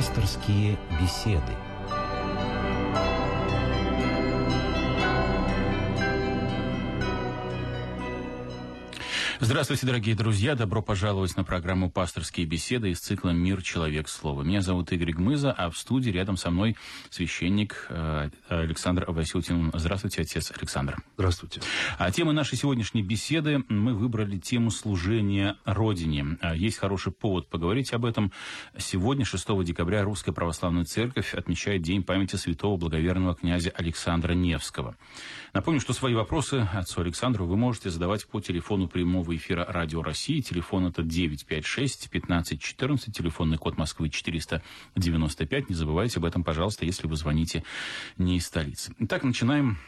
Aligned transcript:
Пасторские 0.00 0.78
беседы. 0.98 1.69
Здравствуйте, 9.42 9.86
дорогие 9.86 10.14
друзья! 10.14 10.54
Добро 10.54 10.82
пожаловать 10.82 11.34
на 11.34 11.44
программу 11.44 11.90
«Пасторские 11.90 12.44
беседы» 12.44 12.90
из 12.90 13.00
цикла 13.00 13.30
«Мир. 13.30 13.62
Человек. 13.62 14.10
Слово». 14.10 14.42
Меня 14.42 14.60
зовут 14.60 14.92
Игорь 14.92 15.12
Гмыза, 15.12 15.50
а 15.50 15.70
в 15.70 15.78
студии 15.78 16.10
рядом 16.10 16.36
со 16.36 16.50
мной 16.50 16.76
священник 17.08 17.86
э, 17.88 18.28
Александр 18.50 19.06
Васютин. 19.08 19.70
Здравствуйте, 19.72 20.20
отец 20.20 20.52
Александр. 20.54 20.98
Здравствуйте. 21.16 21.62
А 21.96 22.10
тема 22.10 22.32
нашей 22.32 22.58
сегодняшней 22.58 23.02
беседы 23.02 23.64
мы 23.70 23.94
выбрали 23.94 24.36
тему 24.36 24.70
служения 24.70 25.56
Родине. 25.64 26.36
А 26.42 26.54
есть 26.54 26.76
хороший 26.76 27.10
повод 27.10 27.48
поговорить 27.48 27.94
об 27.94 28.04
этом. 28.04 28.32
Сегодня, 28.76 29.24
6 29.24 29.64
декабря, 29.64 30.04
Русская 30.04 30.32
Православная 30.32 30.84
Церковь 30.84 31.32
отмечает 31.32 31.80
День 31.80 32.02
памяти 32.02 32.36
святого 32.36 32.76
благоверного 32.76 33.34
князя 33.34 33.70
Александра 33.70 34.34
Невского. 34.34 34.96
Напомню, 35.54 35.80
что 35.80 35.94
свои 35.94 36.12
вопросы 36.12 36.68
отцу 36.74 37.00
Александру 37.00 37.46
вы 37.46 37.56
можете 37.56 37.88
задавать 37.88 38.26
по 38.26 38.42
телефону 38.42 38.86
прямого 38.86 39.29
эфира 39.36 39.64
Радио 39.68 40.02
России. 40.02 40.40
Телефон 40.40 40.86
это 40.86 41.02
956 41.02 42.10
15 42.10 42.60
14, 42.60 43.16
телефонный 43.16 43.58
код 43.58 43.76
Москвы 43.76 44.08
495. 44.08 45.68
Не 45.68 45.74
забывайте 45.74 46.18
об 46.18 46.24
этом, 46.24 46.44
пожалуйста, 46.44 46.84
если 46.84 47.06
вы 47.06 47.16
звоните 47.16 47.64
не 48.18 48.36
из 48.36 48.46
столицы. 48.46 48.94
Итак, 48.98 49.22
начинаем, 49.24 49.78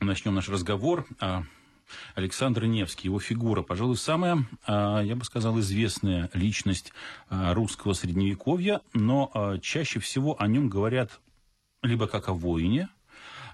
начнем 0.00 0.34
наш 0.34 0.48
разговор. 0.48 1.06
А, 1.20 1.44
Александр 2.14 2.64
Невский, 2.64 3.08
его 3.08 3.18
фигура, 3.18 3.62
пожалуй, 3.62 3.96
самая, 3.96 4.44
а, 4.66 5.00
я 5.00 5.16
бы 5.16 5.24
сказал, 5.24 5.58
известная 5.60 6.30
личность 6.34 6.92
а, 7.28 7.54
русского 7.54 7.92
средневековья, 7.92 8.80
но 8.92 9.58
чаще 9.62 10.00
всего 10.00 10.40
о 10.40 10.46
нем 10.46 10.68
говорят 10.68 11.20
либо 11.82 12.06
как 12.06 12.28
о 12.28 12.34
воине, 12.34 12.88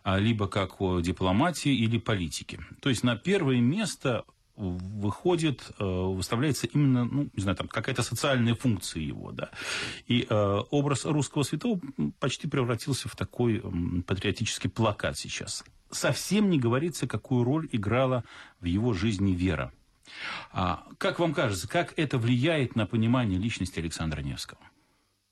либо 0.05 0.49
как 0.49 0.81
о 0.81 1.01
дипломатии 1.01 1.75
или 1.75 1.99
политике. 1.99 2.61
То 2.81 2.89
есть 2.91 3.05
на 3.05 3.17
первое 3.17 3.61
место 3.61 4.25
выходит, 4.57 5.63
э, 5.79 5.85
выставляется 5.85 6.67
именно, 6.67 7.05
ну, 7.05 7.29
не 7.33 7.43
знаю, 7.43 7.57
там 7.57 7.69
какая-то 7.69 8.03
социальная 8.03 8.55
функция 8.55 9.03
его, 9.03 9.33
да. 9.33 9.51
И 10.07 10.27
э, 10.29 10.61
образ 10.71 11.05
русского 11.05 11.43
святого 11.43 11.81
почти 12.21 12.47
превратился 12.47 13.09
в 13.09 13.17
такой 13.17 13.63
патриотический 14.07 14.71
плакат 14.71 15.19
сейчас. 15.19 15.65
Совсем 15.91 16.51
не 16.51 16.59
говорится, 16.59 17.07
какую 17.07 17.45
роль 17.45 17.69
играла 17.73 18.25
в 18.61 18.65
его 18.65 18.93
жизни 18.93 19.33
вера. 19.33 19.73
А 20.53 20.85
как 20.99 21.19
вам 21.19 21.35
кажется, 21.35 21.69
как 21.69 21.95
это 21.97 22.19
влияет 22.19 22.77
на 22.77 22.87
понимание 22.87 23.39
личности 23.39 23.81
Александра 23.81 24.21
Невского? 24.21 24.61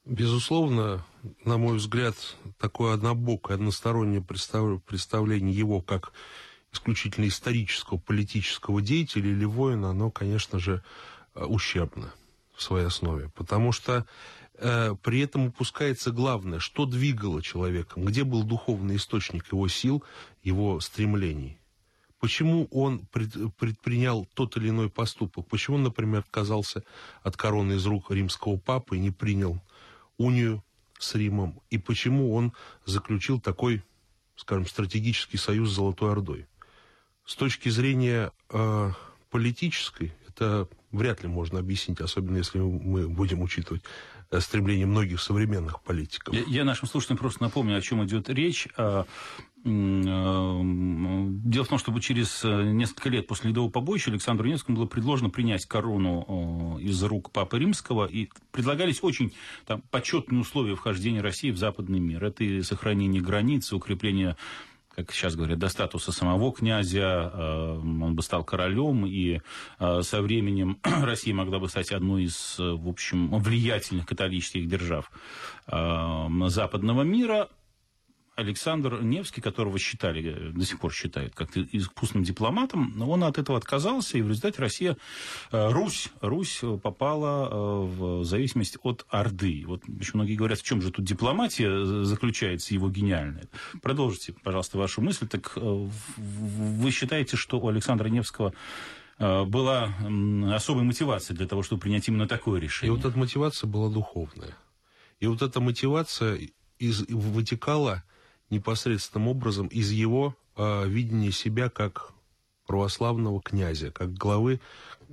Безусловно, 0.05 1.05
на 1.45 1.59
мой 1.59 1.77
взгляд, 1.77 2.17
такое 2.59 2.95
однобокое, 2.95 3.57
одностороннее 3.57 4.21
представление 4.21 5.57
его 5.57 5.81
как 5.81 6.13
исключительно 6.73 7.29
исторического, 7.29 7.99
политического 7.99 8.81
деятеля 8.81 9.31
или 9.31 9.45
воина, 9.45 9.91
оно, 9.91 10.11
конечно 10.11 10.59
же, 10.59 10.83
э, 11.35 11.45
ущербно 11.45 12.13
в 12.55 12.63
своей 12.63 12.87
основе. 12.87 13.31
Потому 13.35 13.73
что 13.73 14.07
э, 14.55 14.95
при 15.03 15.21
этом 15.21 15.47
упускается 15.47 16.11
главное, 16.11 16.59
что 16.59 16.87
двигало 16.87 17.43
человеком, 17.43 18.05
где 18.05 18.25
был 18.25 18.43
духовный 18.43 18.97
источник 18.97 19.53
его 19.53 19.69
сил, 19.69 20.03
его 20.43 20.81
стремлений. 20.81 21.59
Почему 22.21 22.69
он 22.71 23.01
предпринял 23.11 24.29
тот 24.35 24.57
или 24.57 24.69
иной 24.69 24.89
поступок? 24.89 25.49
Почему 25.49 25.77
он, 25.77 25.83
например, 25.83 26.21
отказался 26.21 26.85
от 27.25 27.37
короны 27.37 27.73
из 27.73 27.85
рук 27.85 28.13
римского 28.13 28.57
папы 28.59 28.97
и 28.97 29.01
не 29.01 29.11
принял 29.11 29.61
унию 30.19 30.63
с 31.01 31.17
Римом 31.17 31.61
и 31.69 31.79
почему 31.79 32.33
он 32.33 32.53
заключил 32.85 33.41
такой, 33.41 33.83
скажем, 34.37 34.67
стратегический 34.67 35.37
союз 35.37 35.71
с 35.71 35.75
Золотой 35.75 36.13
Ордой. 36.13 36.47
С 37.25 37.37
точки 37.37 37.69
зрения 37.69 38.33
э, 38.51 38.91
политической, 39.31 40.13
это 40.29 40.69
вряд 40.91 41.23
ли 41.23 41.29
можно 41.29 41.59
объяснить, 41.59 42.01
особенно 42.01 42.39
если 42.39 42.59
мы 42.59 43.09
будем 43.09 43.43
учитывать 43.43 43.83
э, 44.31 44.41
стремление 44.41 44.87
многих 44.87 45.21
современных 45.21 45.81
политиков. 45.83 46.35
Я, 46.35 46.43
я 46.47 46.65
нашим 46.65 46.89
слушателям 46.89 47.19
просто 47.19 47.43
напомню, 47.43 47.77
о 47.77 47.81
чем 47.81 48.05
идет 48.05 48.29
речь. 48.29 48.69
А, 48.77 49.07
Э, 49.65 50.61
дело 50.65 51.65
в 51.65 51.69
том, 51.69 51.79
что 51.79 51.97
через 52.01 52.45
э, 52.45 52.63
несколько 52.73 53.09
лет 53.09 53.29
после 53.29 53.51
ледового 53.51 53.71
побоища 53.71 54.11
Александру 54.11 54.49
Невскому 54.49 54.79
было 54.79 54.87
предложено 54.87 55.31
принять 55.31 55.67
корону 55.67 56.79
из 56.81 57.01
рук 57.05 57.31
Папы 57.31 57.61
Римского, 57.61 58.07
и 58.07 58.29
предлагались 58.51 59.03
очень 59.03 59.33
там, 59.67 59.83
почетные 59.91 60.41
условия 60.41 60.75
вхождения 60.75 61.23
России 61.23 61.51
в 61.51 61.59
западный 61.59 62.01
мир. 62.01 62.25
Это 62.25 62.43
и 62.43 62.63
сохранение 62.63 63.23
границ, 63.23 63.73
укрепление 63.73 64.37
как 64.95 65.13
сейчас 65.13 65.37
говорят, 65.37 65.59
до 65.59 65.69
статуса 65.69 66.13
самого 66.13 66.53
князя, 66.53 67.31
он 67.83 68.15
бы 68.15 68.23
стал 68.23 68.45
королем, 68.45 69.07
и 69.07 69.41
со 69.79 70.23
временем 70.23 70.79
Россия 71.03 71.35
могла 71.35 71.59
бы 71.59 71.69
стать 71.69 71.93
одной 71.93 72.25
из, 72.25 72.57
в 72.59 72.89
общем, 72.89 73.31
влиятельных 73.39 74.07
католических 74.07 74.69
держав 74.69 75.11
западного 75.67 77.03
мира. 77.03 77.49
Александр 78.35 79.03
Невский, 79.03 79.41
которого 79.41 79.79
считали, 79.79 80.51
до 80.53 80.65
сих 80.65 80.81
пор 80.81 80.93
считают 80.93 81.35
как 81.35 81.57
искусным 81.57 82.25
дипломатом, 82.25 83.01
он 83.03 83.25
от 83.25 83.39
этого 83.39 83.59
отказался, 83.59 84.17
и 84.17 84.23
в 84.23 84.29
результате 84.29 84.61
Россия, 84.61 84.97
э, 85.51 85.71
Русь, 85.71 86.09
Русь 86.21 86.61
попала 86.83 87.49
э, 87.49 87.85
в 87.85 88.25
зависимость 88.25 88.79
от 88.83 89.05
Орды. 89.11 89.65
Вот 89.67 89.83
очень 89.87 90.13
многие 90.15 90.37
говорят, 90.37 90.61
в 90.61 90.63
чем 90.63 90.81
же 90.81 90.91
тут 90.91 91.05
дипломатия 91.05 92.05
заключается, 92.05 92.73
его 92.73 92.89
гениальная. 92.89 93.49
Продолжите, 93.83 94.33
пожалуйста, 94.43 94.79
вашу 94.79 95.03
мысль. 95.03 95.27
Так 95.27 95.53
э, 95.57 95.89
вы 96.17 96.91
считаете, 96.91 97.37
что 97.37 97.61
у 97.61 97.69
Александра 97.69 98.09
Невского 98.09 98.55
была 99.19 99.95
особая 100.53 100.85
мотивация 100.85 101.37
для 101.37 101.47
того, 101.47 101.63
чтобы 101.63 101.83
принять 101.83 102.09
именно 102.09 102.27
такое 102.27 102.61
решение? 102.61 102.93
И 102.93 102.97
вот 102.97 103.07
эта 103.09 103.17
мотивация 103.17 103.69
была 103.69 103.89
духовная. 103.89 104.57
И 105.21 105.27
вот 105.27 105.43
эта 105.43 105.61
мотивация 105.61 106.41
из, 106.79 107.07
вытекала 107.09 108.03
непосредственным 108.53 109.29
образом 109.29 109.67
из 109.67 109.91
его 109.91 110.37
э, 110.57 110.87
видения 110.87 111.33
себя 111.33 111.71
как 111.71 112.13
православного 112.67 113.41
князя, 113.41 113.91
как 113.91 114.15
главы, 114.15 114.61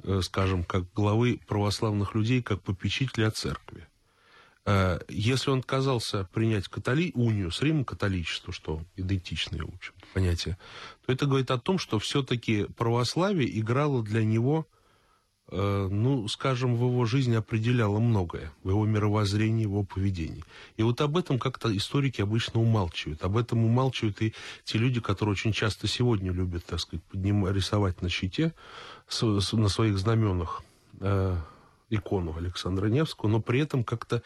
э, 0.04 0.22
скажем, 0.22 0.64
как 0.64 0.92
главы 0.94 1.40
православных 1.48 2.14
людей, 2.14 2.44
как 2.44 2.62
попечителя 2.62 3.32
церкви. 3.32 3.88
Э, 4.66 5.00
если 5.08 5.50
он 5.50 5.60
отказался 5.60 6.26
принять 6.34 6.68
католи... 6.68 7.12
унию 7.16 7.52
с 7.52 7.62
Римом, 7.62 7.86
католичество, 7.86 8.54
что 8.54 8.84
идентичное, 8.98 9.64
в 9.64 9.74
общем, 9.74 9.94
понятие, 10.14 10.58
то 11.06 11.14
это 11.14 11.26
говорит 11.26 11.50
о 11.50 11.58
том, 11.58 11.80
что 11.80 11.98
все-таки 11.98 12.66
православие 12.78 13.60
играло 13.60 14.04
для 14.04 14.24
него 14.24 14.68
ну, 15.52 16.28
скажем, 16.28 16.76
в 16.76 16.84
его 16.84 17.06
жизни 17.06 17.36
определяло 17.36 18.00
многое, 18.00 18.52
в 18.64 18.70
его 18.70 18.86
мировоззрении, 18.86 19.66
в 19.66 19.70
его 19.70 19.84
поведении. 19.84 20.44
И 20.78 20.84
вот 20.84 21.02
об 21.02 21.18
этом 21.18 21.40
как-то 21.40 21.76
историки 21.76 22.22
обычно 22.22 22.62
умалчивают. 22.62 23.24
Об 23.24 23.38
этом 23.38 23.66
умалчивают 23.66 24.22
и 24.22 24.34
те 24.64 24.78
люди, 24.78 25.00
которые 25.00 25.34
очень 25.34 25.52
часто 25.52 25.88
сегодня 25.88 26.32
любят, 26.32 26.66
так 26.66 26.80
сказать, 26.80 27.04
подним, 27.06 27.48
рисовать 27.48 28.02
на 28.02 28.10
щите, 28.10 28.54
на 29.22 29.70
своих 29.70 29.98
знаменах 29.98 30.62
э, 31.00 31.38
икону 31.90 32.36
Александра 32.38 32.88
Невского, 32.88 33.30
но 33.30 33.40
при 33.40 33.60
этом 33.60 33.84
как-то 33.84 34.22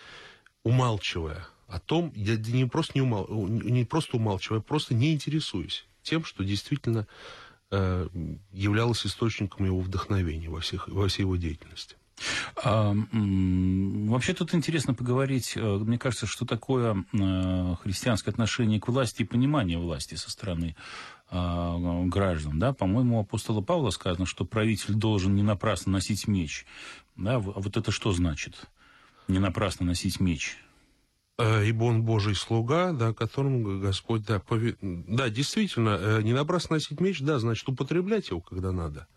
умалчивая 0.64 1.48
о 1.68 1.80
том, 1.80 2.12
я 2.16 2.36
не 2.36 2.66
просто 2.66 2.94
не, 2.96 3.02
умал, 3.02 3.28
не 3.30 3.86
просто 3.86 4.18
умалчивая, 4.18 4.60
просто 4.60 4.94
не 4.94 5.14
интересуюсь 5.14 5.86
тем, 6.04 6.24
что 6.26 6.44
действительно 6.44 7.08
Э, 7.76 8.08
являлось 8.52 9.04
источником 9.04 9.66
его 9.66 9.80
вдохновения 9.80 10.48
во, 10.48 10.60
всех, 10.60 10.88
во 10.90 11.08
всей 11.08 11.24
его 11.24 11.38
деятельности. 11.38 11.96
А, 12.64 12.94
вообще 13.12 14.36
тут 14.36 14.54
интересно 14.54 14.94
поговорить, 14.94 15.54
э, 15.56 15.60
мне 15.60 15.98
кажется, 15.98 16.28
что 16.28 16.46
такое 16.46 17.04
э, 17.14 17.76
христианское 17.82 18.30
отношение 18.30 18.80
к 18.80 18.88
власти 18.88 19.24
и 19.24 19.26
понимание 19.26 19.80
власти 19.80 20.14
со 20.14 20.30
стороны 20.30 20.76
а, 21.32 22.04
граждан. 22.06 22.60
Да? 22.60 22.74
По-моему, 22.74 23.18
у 23.18 23.22
апостола 23.22 23.62
Павла 23.62 23.90
сказано, 23.90 24.28
что 24.28 24.46
правитель 24.46 24.94
должен 24.94 25.34
не 25.34 25.42
напрасно 25.42 25.94
носить 25.94 26.28
меч. 26.28 26.68
Да? 27.16 27.40
Вот 27.40 27.76
это 27.76 27.92
что 27.92 28.12
значит? 28.12 28.70
Не 29.28 29.40
напрасно 29.40 29.88
носить 29.88 30.20
меч. 30.20 30.60
Э, 31.40 31.66
ибо 31.66 31.86
он 31.86 32.04
Божий 32.04 32.36
слуга, 32.36 32.92
да, 32.92 33.14
которому 33.14 33.80
Господь, 33.80 34.24
да, 34.24 34.40
пове... 34.40 34.78
да, 34.82 35.30
действительно, 35.30 35.98
э, 36.00 36.22
не 36.22 36.34
напрасно 36.34 36.76
носить 36.76 37.00
меч, 37.00 37.22
да, 37.22 37.40
значит, 37.40 37.68
употреблять 37.68 38.30
его, 38.30 38.40
когда 38.40 38.72
надо. 38.72 39.08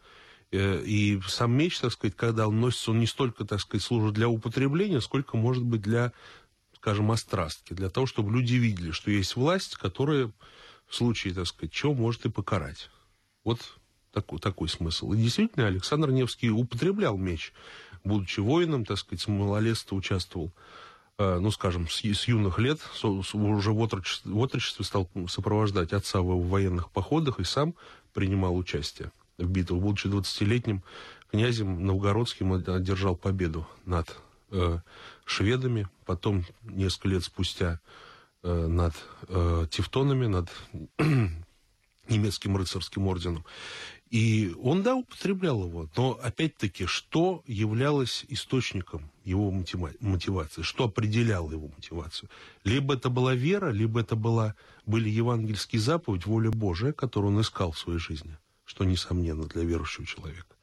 Э, 0.51 0.83
и 0.83 1.21
сам 1.29 1.53
меч, 1.53 1.79
так 1.79 1.93
сказать, 1.93 2.17
когда 2.17 2.49
он 2.49 2.59
носится, 2.59 2.93
он 2.93 3.01
не 3.01 3.07
столько, 3.07 3.45
так 3.45 3.61
сказать, 3.61 3.85
служит 3.85 4.15
для 4.15 4.29
употребления, 4.29 5.03
сколько, 5.03 5.37
может 5.37 5.63
быть, 5.63 5.83
для, 5.83 6.13
скажем, 6.75 7.11
острастки, 7.11 7.75
для 7.75 7.91
того, 7.91 8.07
чтобы 8.07 8.33
люди 8.33 8.55
видели, 8.55 8.93
что 8.93 9.11
есть 9.11 9.37
власть, 9.37 9.77
которая 9.77 10.33
в 10.87 10.95
случае, 10.95 11.35
так 11.35 11.47
сказать, 11.47 11.73
чего 11.73 11.93
может 11.93 12.25
и 12.25 12.31
покарать. 12.31 12.89
Вот 13.45 13.61
такой, 14.11 14.39
такой 14.39 14.71
смысл. 14.71 15.13
И 15.13 15.19
действительно, 15.19 15.67
Александр 15.67 16.11
Невский 16.11 16.49
употреблял 16.49 17.19
меч, 17.19 17.53
будучи 18.05 18.41
воином, 18.41 18.87
так 18.87 18.97
сказать, 18.97 19.21
с 19.21 19.29
малолетства 19.29 19.97
участвовал 19.97 20.55
ну, 21.19 21.51
скажем, 21.51 21.89
с, 21.89 22.05
с 22.05 22.29
юных 22.29 22.59
лет, 22.59 22.79
с, 22.95 22.99
с, 23.01 23.35
уже 23.35 23.73
в 23.73 23.81
отрочестве, 23.81 24.33
в 24.33 24.39
отрочестве 24.39 24.85
стал 24.85 25.09
сопровождать 25.29 25.93
отца 25.93 26.21
в 26.21 26.49
военных 26.49 26.91
походах 26.91 27.41
и 27.41 27.45
сам 27.45 27.75
принимал 28.13 28.57
участие 28.57 29.13
в 29.39 29.49
битвах. 29.49 29.81
Будучи 29.81 30.09
20-летним 30.09 30.83
князем 31.31 31.85
Новгородским, 31.85 32.53
одержал 32.53 33.17
победу 33.17 33.67
над 33.85 34.17
э, 34.51 34.79
шведами, 35.25 35.89
потом 36.05 36.45
несколько 36.63 37.09
лет 37.09 37.25
спустя 37.25 37.81
э, 38.43 38.67
над 38.67 38.95
э, 39.29 39.67
тевтонами, 39.71 40.27
над 40.27 40.51
немецким 42.09 42.57
рыцарским 42.57 43.07
орденом. 43.07 43.45
И 44.11 44.55
он, 44.63 44.83
да, 44.83 44.95
употреблял 44.95 45.65
его, 45.65 45.89
но, 45.97 46.19
опять-таки, 46.23 46.87
что 46.87 47.43
являлось 47.47 48.25
источником 48.29 49.11
его 49.27 49.51
мотивации, 49.51 50.63
что 50.63 50.85
определяло 50.85 51.51
его 51.51 51.69
мотивацию? 51.69 52.31
Либо 52.65 52.95
это 52.95 53.11
была 53.11 53.35
вера, 53.35 53.71
либо 53.71 54.01
это 54.01 54.17
была, 54.17 54.55
были 54.87 55.09
евангельские 55.09 55.81
заповеди, 55.81 56.25
воля 56.27 56.51
Божия, 56.51 56.93
которую 56.93 57.35
он 57.35 57.41
искал 57.41 57.73
в 57.73 57.79
своей 57.79 57.99
жизни, 57.99 58.39
что, 58.65 58.85
несомненно, 58.85 59.47
для 59.47 59.65
верующего 59.65 60.07
человека. 60.07 60.57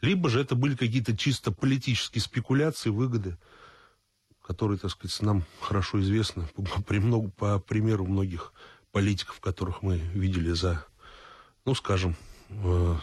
Либо 0.00 0.28
же 0.28 0.40
это 0.40 0.54
были 0.54 0.74
какие-то 0.74 1.16
чисто 1.16 1.52
политические 1.52 2.22
спекуляции, 2.22 2.90
выгоды, 2.90 3.36
которые, 4.42 4.78
так 4.78 4.90
сказать, 4.90 5.20
нам 5.22 5.44
хорошо 5.60 6.00
известны 6.00 6.48
по, 6.54 6.62
по 7.36 7.58
примеру 7.58 8.06
многих 8.06 8.52
политиков, 8.92 9.40
которых 9.40 9.82
мы 9.82 9.98
видели 9.98 10.52
за, 10.52 10.86
ну, 11.66 11.74
скажем, 11.74 12.16
э, 12.48 12.96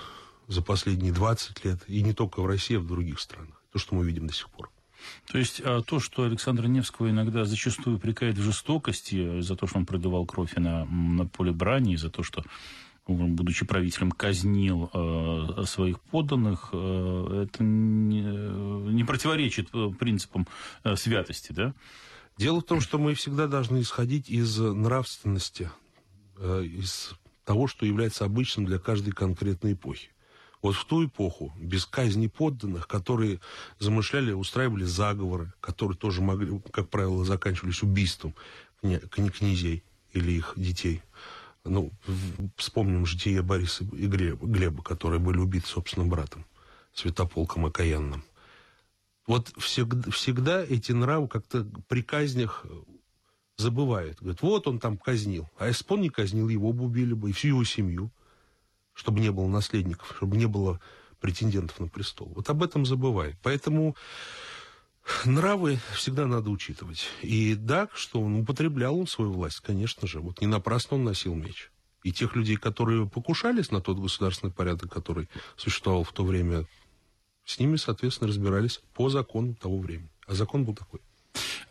за 0.47 0.61
последние 0.61 1.13
20 1.13 1.65
лет, 1.65 1.79
и 1.87 2.01
не 2.01 2.13
только 2.13 2.41
в 2.41 2.47
России, 2.47 2.77
а 2.77 2.79
в 2.79 2.87
других 2.87 3.19
странах. 3.19 3.61
То, 3.71 3.79
что 3.79 3.95
мы 3.95 4.05
видим 4.05 4.27
до 4.27 4.33
сих 4.33 4.49
пор. 4.49 4.71
То 5.31 5.37
есть 5.37 5.61
а 5.63 5.81
то, 5.81 5.99
что 5.99 6.23
Александра 6.23 6.67
Невского 6.67 7.09
иногда 7.09 7.45
зачастую 7.45 7.97
упрекает 7.97 8.37
в 8.37 8.41
жестокости 8.41 9.41
за 9.41 9.55
то, 9.55 9.67
что 9.67 9.79
он 9.79 9.85
продавал 9.85 10.25
кровь 10.25 10.55
на, 10.55 10.85
на 10.85 11.25
поле 11.25 11.51
брани, 11.51 11.95
за 11.95 12.09
то, 12.09 12.23
что 12.23 12.43
будучи 13.07 13.65
правителем, 13.65 14.11
казнил 14.11 14.89
э, 14.93 15.63
своих 15.65 15.99
подданных, 15.99 16.69
э, 16.71 17.45
это 17.47 17.63
не, 17.63 18.21
не 18.93 19.03
противоречит 19.03 19.69
э, 19.73 19.91
принципам 19.97 20.47
э, 20.83 20.95
святости, 20.95 21.51
да? 21.51 21.73
Дело 22.37 22.61
в 22.61 22.63
том, 22.63 22.81
что 22.81 22.97
мы 22.97 23.13
всегда 23.13 23.47
должны 23.47 23.81
исходить 23.81 24.29
из 24.29 24.57
нравственности, 24.57 25.69
э, 26.37 26.63
из 26.63 27.13
того, 27.43 27.67
что 27.67 27.85
является 27.85 28.25
обычным 28.25 28.65
для 28.65 28.79
каждой 28.79 29.11
конкретной 29.11 29.73
эпохи. 29.73 30.12
Вот 30.63 30.75
в 30.75 30.85
ту 30.85 31.05
эпоху, 31.05 31.53
без 31.57 31.85
казни 31.85 32.27
подданных, 32.27 32.87
которые 32.87 33.41
замышляли, 33.79 34.31
устраивали 34.31 34.85
заговоры, 34.85 35.51
которые 35.59 35.97
тоже 35.97 36.21
могли, 36.21 36.57
как 36.71 36.89
правило, 36.89 37.25
заканчивались 37.25 37.83
убийством 37.83 38.33
кня 38.81 38.99
князей 39.29 39.83
или 40.13 40.31
их 40.31 40.53
детей. 40.55 41.01
Ну, 41.65 41.91
вспомним 42.55 43.05
житие 43.05 43.41
Бориса 43.41 43.83
и 43.83 44.07
Глеба, 44.07 44.47
Глеба, 44.47 44.83
которые 44.83 45.19
были 45.19 45.37
убиты 45.37 45.67
собственным 45.67 46.09
братом, 46.09 46.45
Святополком 46.93 47.65
Окаянным. 47.65 48.23
Вот 49.27 49.53
всегда, 49.57 50.11
всегда 50.11 50.63
эти 50.63 50.93
нравы 50.93 51.27
как-то 51.27 51.67
при 51.89 52.01
казнях 52.01 52.65
забывает. 53.57 54.19
Говорит, 54.19 54.41
вот 54.41 54.67
он 54.67 54.79
там 54.79 54.97
казнил. 54.97 55.49
А 55.57 55.67
если 55.67 55.85
бы 55.85 55.95
он 55.95 56.01
не 56.01 56.09
казнил, 56.09 56.47
его 56.47 56.71
бы 56.71 56.85
убили 56.85 57.13
бы, 57.13 57.29
и 57.29 57.33
всю 57.33 57.49
его 57.49 57.63
семью, 57.65 58.11
чтобы 58.93 59.19
не 59.19 59.31
было 59.31 59.47
наследников, 59.47 60.13
чтобы 60.17 60.37
не 60.37 60.45
было 60.45 60.79
претендентов 61.19 61.79
на 61.79 61.87
престол. 61.87 62.31
Вот 62.35 62.49
об 62.49 62.63
этом 62.63 62.85
забывает. 62.85 63.37
Поэтому 63.41 63.95
нравы 65.25 65.79
всегда 65.95 66.27
надо 66.27 66.49
учитывать. 66.49 67.07
И 67.21 67.55
да, 67.55 67.89
что 67.93 68.21
он 68.21 68.41
употреблял 68.41 68.97
он 68.97 69.07
свою 69.07 69.31
власть, 69.31 69.59
конечно 69.61 70.07
же. 70.07 70.19
Вот 70.19 70.41
не 70.41 70.47
напрасно 70.47 70.97
он 70.97 71.03
носил 71.03 71.33
меч. 71.33 71.71
И 72.03 72.11
тех 72.11 72.35
людей, 72.35 72.57
которые 72.57 73.07
покушались 73.07 73.71
на 73.71 73.79
тот 73.79 73.97
государственный 73.97 74.51
порядок, 74.51 74.91
который 74.91 75.29
существовал 75.55 76.03
в 76.03 76.11
то 76.11 76.25
время, 76.25 76.65
с 77.45 77.59
ними, 77.59 77.77
соответственно, 77.77 78.27
разбирались 78.27 78.81
по 78.93 79.09
закону 79.09 79.55
того 79.55 79.79
времени. 79.79 80.09
А 80.27 80.33
закон 80.33 80.65
был 80.65 80.75
такой. 80.75 80.99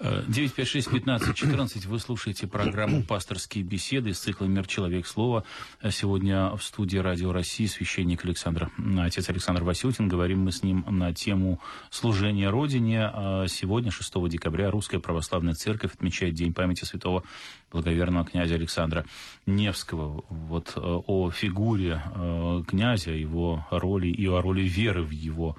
956-15-14. 0.02 1.86
Вы 1.86 1.98
слушаете 2.00 2.48
программу 2.48 3.04
«Пасторские 3.04 3.62
беседы» 3.62 4.10
из 4.10 4.18
цикла 4.18 4.46
«Мир. 4.46 4.66
Человек. 4.66 5.06
Слово». 5.06 5.44
Сегодня 5.90 6.50
в 6.56 6.62
студии 6.62 6.98
Радио 6.98 7.32
России 7.32 7.66
священник 7.66 8.24
Александр, 8.24 8.70
отец 8.98 9.28
Александр 9.28 9.62
Васютин. 9.62 10.08
Говорим 10.08 10.44
мы 10.44 10.50
с 10.50 10.64
ним 10.64 10.84
на 10.88 11.14
тему 11.14 11.60
служения 11.90 12.50
Родине. 12.50 13.10
А 13.12 13.46
сегодня, 13.46 13.92
6 13.92 14.28
декабря, 14.28 14.72
Русская 14.72 14.98
Православная 14.98 15.54
Церковь 15.54 15.94
отмечает 15.94 16.34
День 16.34 16.52
памяти 16.52 16.84
святого 16.84 17.22
благоверного 17.70 18.24
князя 18.24 18.56
Александра 18.56 19.04
Невского. 19.46 20.24
Вот 20.28 20.72
э, 20.74 20.80
о 20.80 21.30
фигуре 21.30 22.02
э, 22.14 22.62
князя, 22.66 23.12
его 23.12 23.66
роли 23.70 24.08
и 24.08 24.26
о 24.26 24.40
роли 24.40 24.62
веры 24.62 25.02
в 25.02 25.10
его 25.10 25.56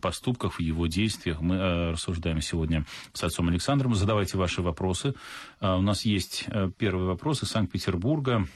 поступках, 0.00 0.54
в 0.54 0.60
его 0.60 0.86
действиях. 0.86 1.40
Мы 1.40 1.56
э, 1.56 1.90
рассуждаем 1.92 2.40
сегодня 2.40 2.84
с 3.12 3.22
отцом 3.24 3.48
Александром. 3.48 3.94
Задавайте 3.94 4.38
ваши 4.38 4.62
вопросы. 4.62 5.14
Э, 5.60 5.74
у 5.74 5.82
нас 5.82 6.04
есть 6.04 6.44
э, 6.46 6.70
первый 6.76 7.06
вопрос 7.06 7.42
из 7.42 7.50
Санкт-Петербурга. 7.50 8.46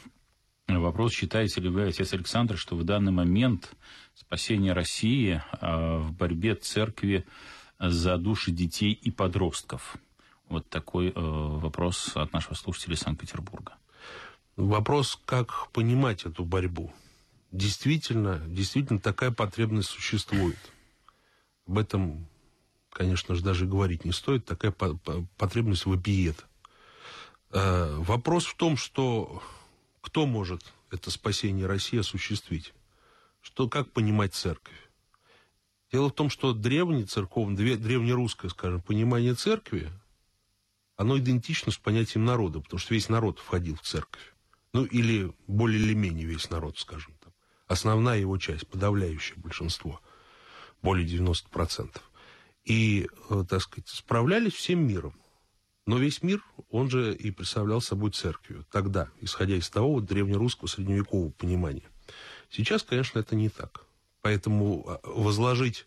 Вопрос, 0.68 1.12
считаете 1.12 1.60
ли 1.60 1.68
вы, 1.68 1.88
отец 1.88 2.12
Александр, 2.12 2.56
что 2.56 2.74
в 2.74 2.82
данный 2.82 3.12
момент 3.12 3.70
спасение 4.14 4.72
России 4.72 5.40
в 5.60 6.10
борьбе 6.10 6.56
церкви 6.56 7.24
за 7.78 8.16
души 8.18 8.50
детей 8.50 8.90
и 8.90 9.12
подростков? 9.12 9.96
Вот 10.48 10.68
такой 10.68 11.12
вопрос 11.14 12.16
от 12.16 12.32
нашего 12.32 12.54
слушателя 12.54 12.96
Санкт-Петербурга. 12.96 13.74
Вопрос, 14.56 15.20
как 15.24 15.70
понимать 15.70 16.24
эту 16.24 16.44
борьбу. 16.44 16.92
Действительно, 17.52 18.42
действительно 18.48 18.98
такая 18.98 19.30
потребность 19.30 19.90
существует– 19.90 20.58
об 21.66 21.78
этом, 21.78 22.28
конечно 22.90 23.34
же, 23.34 23.42
даже 23.42 23.66
говорить 23.66 24.04
не 24.04 24.12
стоит. 24.12 24.44
Такая 24.44 24.72
потребность 24.72 25.86
вопиет. 25.86 26.46
Э, 27.50 27.96
вопрос 27.98 28.46
в 28.46 28.56
том, 28.56 28.76
что 28.76 29.42
кто 30.00 30.26
может 30.26 30.72
это 30.90 31.10
спасение 31.10 31.66
России 31.66 31.98
осуществить? 31.98 32.72
Что, 33.40 33.68
как 33.68 33.92
понимать 33.92 34.34
церковь? 34.34 34.74
Дело 35.92 36.08
в 36.08 36.14
том, 36.14 36.30
что 36.30 36.52
древнее 36.52 37.06
церковное, 37.06 37.76
древнерусское, 37.76 38.50
скажем, 38.50 38.82
понимание 38.82 39.34
церкви, 39.34 39.90
оно 40.96 41.18
идентично 41.18 41.70
с 41.70 41.76
понятием 41.76 42.24
народа, 42.24 42.60
потому 42.60 42.78
что 42.78 42.94
весь 42.94 43.08
народ 43.08 43.38
входил 43.38 43.76
в 43.76 43.82
церковь. 43.82 44.34
Ну, 44.72 44.84
или 44.84 45.32
более 45.46 45.80
или 45.80 45.94
менее 45.94 46.26
весь 46.26 46.50
народ, 46.50 46.78
скажем 46.78 47.14
там. 47.22 47.32
Основная 47.66 48.18
его 48.18 48.36
часть, 48.38 48.68
подавляющее 48.68 49.36
большинство– 49.38 50.00
более 50.82 51.06
90%. 51.06 52.00
И, 52.64 53.08
э, 53.30 53.44
так 53.48 53.62
сказать, 53.62 53.88
справлялись 53.88 54.54
всем 54.54 54.86
миром. 54.86 55.14
Но 55.86 55.98
весь 55.98 56.22
мир, 56.22 56.42
он 56.68 56.90
же 56.90 57.14
и 57.14 57.30
представлял 57.30 57.80
собой 57.80 58.10
церковью. 58.10 58.66
Тогда, 58.72 59.08
исходя 59.20 59.54
из 59.54 59.70
того 59.70 59.94
вот 59.94 60.06
древнерусского 60.06 60.66
средневекового 60.66 61.30
понимания. 61.30 61.88
Сейчас, 62.50 62.82
конечно, 62.82 63.20
это 63.20 63.36
не 63.36 63.48
так. 63.48 63.84
Поэтому 64.20 64.84
а, 64.88 65.00
возложить 65.04 65.86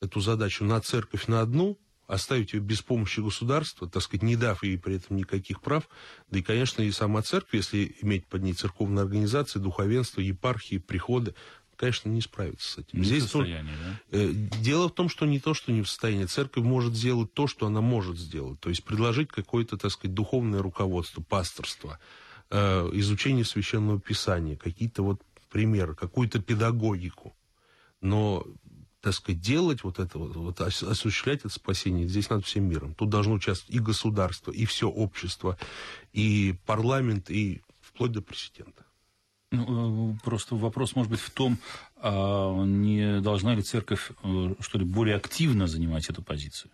эту 0.00 0.20
задачу 0.20 0.64
на 0.64 0.80
церковь 0.80 1.26
на 1.26 1.40
одну, 1.40 1.78
оставить 2.06 2.52
ее 2.52 2.60
без 2.60 2.82
помощи 2.82 3.20
государства, 3.20 3.88
так 3.88 4.02
сказать, 4.02 4.22
не 4.22 4.36
дав 4.36 4.62
ей 4.62 4.78
при 4.78 4.96
этом 4.96 5.16
никаких 5.16 5.60
прав, 5.60 5.88
да 6.28 6.38
и, 6.38 6.42
конечно, 6.42 6.82
и 6.82 6.90
сама 6.90 7.22
церковь, 7.22 7.54
если 7.54 7.96
иметь 8.02 8.26
под 8.26 8.42
ней 8.42 8.52
церковные 8.52 9.02
организации, 9.02 9.58
духовенство, 9.58 10.20
епархии, 10.20 10.78
приходы, 10.78 11.34
конечно, 11.82 12.08
не 12.10 12.20
справится 12.20 12.74
с 12.74 12.78
этим. 12.78 13.00
Не 13.00 13.04
Здесь 13.04 13.24
в 13.24 13.30
состоянии, 13.30 13.72
то, 13.72 13.98
да? 14.12 14.18
Э, 14.18 14.32
дело 14.60 14.88
в 14.88 14.92
том, 14.92 15.08
что 15.08 15.26
не 15.26 15.40
то, 15.40 15.52
что 15.52 15.72
не 15.72 15.82
в 15.82 15.88
состоянии. 15.88 16.26
Церковь 16.26 16.62
может 16.62 16.94
сделать 16.94 17.34
то, 17.34 17.48
что 17.48 17.66
она 17.66 17.80
может 17.80 18.18
сделать. 18.18 18.60
То 18.60 18.68
есть 18.68 18.84
предложить 18.84 19.30
какое-то, 19.32 19.76
так 19.76 19.90
сказать, 19.90 20.14
духовное 20.14 20.62
руководство, 20.62 21.22
пасторство, 21.22 21.98
э, 22.50 22.88
изучение 22.92 23.44
священного 23.44 24.00
писания, 24.00 24.56
какие-то 24.56 25.02
вот 25.02 25.22
примеры, 25.50 25.96
какую-то 25.96 26.40
педагогику. 26.40 27.34
Но 28.00 28.46
так 29.00 29.14
сказать, 29.14 29.40
делать 29.40 29.82
вот 29.82 29.98
это 29.98 30.18
вот, 30.18 30.36
вот 30.36 30.60
осуществлять 30.60 31.40
это 31.40 31.48
спасение, 31.48 32.06
здесь 32.06 32.30
надо 32.30 32.44
всем 32.44 32.68
миром. 32.68 32.94
Тут 32.94 33.08
должно 33.08 33.32
участвовать 33.32 33.74
и 33.74 33.80
государство, 33.80 34.52
и 34.52 34.66
все 34.66 34.88
общество, 34.88 35.58
и 36.12 36.54
парламент, 36.64 37.28
и 37.28 37.60
вплоть 37.80 38.12
до 38.12 38.22
президента. 38.22 38.84
Ну, 39.52 40.14
э, 40.14 40.18
просто 40.24 40.56
вопрос 40.56 40.96
может 40.96 41.10
быть 41.10 41.20
в 41.20 41.30
том, 41.30 41.58
а 41.96 42.64
не 42.64 43.20
должна 43.20 43.54
ли 43.54 43.62
церковь, 43.62 44.10
э, 44.24 44.54
что 44.58 44.78
ли, 44.78 44.84
более 44.84 45.16
активно 45.16 45.66
занимать 45.66 46.08
эту 46.08 46.22
позицию? 46.22 46.70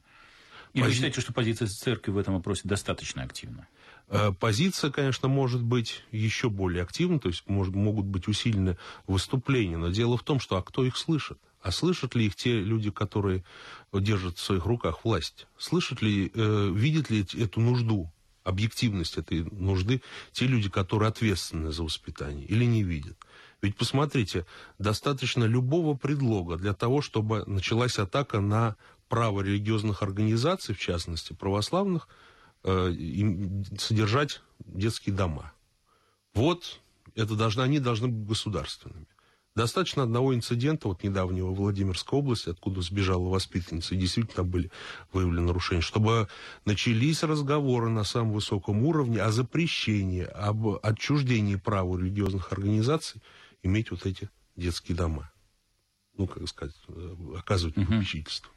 Или 0.73 0.83
Пози... 0.83 0.91
вы 0.91 0.95
считаете, 0.95 1.21
что 1.21 1.33
позиция 1.33 1.69
церкви 1.69 2.13
в 2.13 2.19
этом 2.19 2.35
вопросе 2.35 2.63
достаточно 2.65 3.23
активна? 3.23 3.67
Э, 4.09 4.33
позиция, 4.33 4.91
конечно, 4.91 5.29
может 5.29 5.63
быть 5.63 6.05
еще 6.13 6.49
более 6.51 6.83
активна, 6.83 7.19
то 7.19 7.29
есть 7.29 7.43
может, 7.49 7.75
могут 7.75 8.07
быть 8.07 8.29
усилены 8.29 8.79
выступления, 9.07 9.77
но 9.77 9.89
дело 9.89 10.17
в 10.17 10.23
том, 10.23 10.41
что 10.41 10.57
а 10.57 10.63
кто 10.63 10.85
их 10.85 10.97
слышит? 10.97 11.39
А 11.61 11.73
слышат 11.73 12.15
ли 12.15 12.27
их 12.27 12.37
те 12.37 12.61
люди, 12.61 12.91
которые 12.91 13.45
держат 13.93 14.39
в 14.39 14.43
своих 14.43 14.65
руках 14.65 15.05
власть? 15.05 15.49
Слышат 15.59 16.01
ли, 16.01 16.31
э, 16.33 16.71
видят 16.73 17.11
ли 17.11 17.27
эту 17.35 17.61
нужду, 17.61 18.11
объективность 18.49 19.19
этой 19.19 19.45
нужды 19.45 20.03
те 20.33 20.47
люди, 20.47 20.69
которые 20.69 21.09
ответственны 21.09 21.71
за 21.73 21.83
воспитание, 21.83 22.47
или 22.47 22.65
не 22.65 22.83
видят? 22.83 23.17
Ведь 23.61 23.77
посмотрите, 23.77 24.47
достаточно 24.79 25.45
любого 25.45 25.97
предлога 25.97 26.57
для 26.57 26.75
того, 26.75 27.03
чтобы 27.03 27.45
началась 27.47 27.99
атака 27.99 28.41
на 28.41 28.77
право 29.09 29.41
религиозных 29.41 30.03
организаций, 30.03 30.75
в 30.75 30.79
частности 30.79 31.33
православных, 31.33 32.09
э, 32.65 32.95
содержать 33.79 34.43
детские 34.61 35.15
дома. 35.15 35.53
Вот 36.35 36.81
это 37.15 37.35
должны, 37.35 37.63
они 37.63 37.81
должны 37.81 38.09
быть 38.09 38.29
государственными. 38.29 39.07
Достаточно 39.59 40.05
одного 40.05 40.37
инцидента, 40.37 40.87
вот 40.87 41.03
недавнего 41.03 41.51
в 41.51 41.57
Владимирской 41.57 42.17
области, 42.17 42.49
откуда 42.49 42.81
сбежала 42.81 43.29
воспитанница, 43.29 43.97
и 43.97 43.99
действительно 43.99 44.45
были 44.45 44.71
выявлены 45.13 45.49
нарушения, 45.49 45.81
чтобы 45.81 46.29
начались 46.65 47.25
разговоры 47.25 47.89
на 47.89 48.05
самом 48.05 48.35
высоком 48.35 48.85
уровне 48.85 49.21
о 49.21 49.33
запрещении, 49.33 50.23
об 50.23 50.79
отчуждении 50.81 51.57
права 51.57 51.99
религиозных 51.99 52.53
организаций 52.53 53.21
иметь 53.65 53.91
вот 53.91 54.07
эти 54.07 54.31
детские 54.55 54.97
дома. 54.97 55.33
Ну, 56.17 56.29
как 56.29 56.47
сказать, 56.47 56.77
э, 56.87 57.17
оказывать 57.37 57.75
попечительство. 57.75 58.53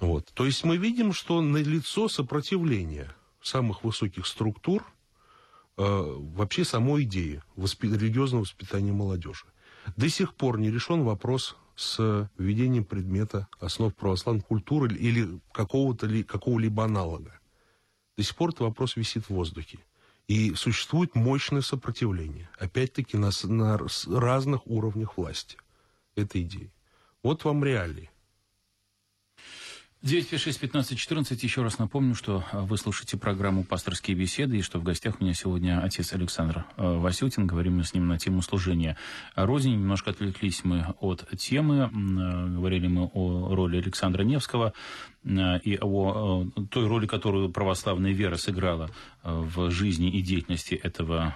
Uh-huh. 0.00 0.08
Вот. 0.08 0.26
То 0.34 0.44
есть 0.44 0.62
мы 0.62 0.76
видим, 0.76 1.14
что 1.14 1.40
налицо 1.40 2.06
сопротивление 2.06 3.10
самых 3.40 3.82
высоких 3.82 4.26
структур 4.26 4.84
э, 5.78 5.82
вообще 5.82 6.66
самой 6.66 7.04
идеи 7.04 7.42
воспи- 7.56 7.90
религиозного 7.90 8.42
воспитания 8.42 8.92
молодежи. 8.92 9.46
До 9.96 10.08
сих 10.08 10.34
пор 10.34 10.58
не 10.58 10.70
решен 10.70 11.04
вопрос 11.04 11.56
с 11.76 12.28
введением 12.38 12.84
предмета 12.84 13.48
основ 13.60 13.94
православной 13.94 14.42
культуры 14.42 14.94
или 14.94 15.40
какого-то 15.52 16.06
ли, 16.06 16.22
какого-либо 16.24 16.84
аналога. 16.84 17.38
До 18.16 18.22
сих 18.24 18.34
пор 18.34 18.50
этот 18.50 18.60
вопрос 18.60 18.96
висит 18.96 19.26
в 19.26 19.30
воздухе. 19.30 19.78
И 20.26 20.54
существует 20.54 21.14
мощное 21.14 21.62
сопротивление, 21.62 22.50
опять-таки, 22.58 23.16
на, 23.16 23.30
на 23.44 23.78
разных 24.08 24.66
уровнях 24.66 25.16
власти 25.16 25.56
этой 26.16 26.42
идеи. 26.42 26.70
Вот 27.22 27.44
вам 27.44 27.64
реалии. 27.64 28.10
956-15-14. 30.04 31.38
Еще 31.42 31.62
раз 31.62 31.78
напомню, 31.78 32.14
что 32.14 32.44
а, 32.52 32.60
вы 32.62 32.78
слушаете 32.78 33.16
программу 33.16 33.64
«Пасторские 33.64 34.16
беседы» 34.16 34.58
и 34.58 34.62
что 34.62 34.78
в 34.78 34.84
гостях 34.84 35.20
у 35.20 35.24
меня 35.24 35.34
сегодня 35.34 35.82
отец 35.82 36.12
Александр 36.12 36.66
а, 36.76 36.98
Васютин. 36.98 37.48
Говорим 37.48 37.78
мы 37.78 37.84
с 37.84 37.94
ним 37.94 38.06
на 38.06 38.16
тему 38.16 38.40
служения 38.42 38.96
Родине. 39.34 39.74
Немножко 39.74 40.10
отвлеклись 40.10 40.62
мы 40.62 40.94
от 41.00 41.26
темы. 41.36 41.90
А, 41.92 42.46
говорили 42.46 42.86
мы 42.86 43.10
о 43.12 43.54
роли 43.56 43.78
Александра 43.78 44.22
Невского 44.22 44.72
и 45.24 45.78
о 45.80 46.46
той 46.70 46.86
роли, 46.86 47.06
которую 47.06 47.50
православная 47.50 48.12
вера 48.12 48.36
сыграла 48.36 48.88
в 49.24 49.68
жизни 49.70 50.08
и 50.10 50.22
деятельности 50.22 50.74
этого 50.74 51.34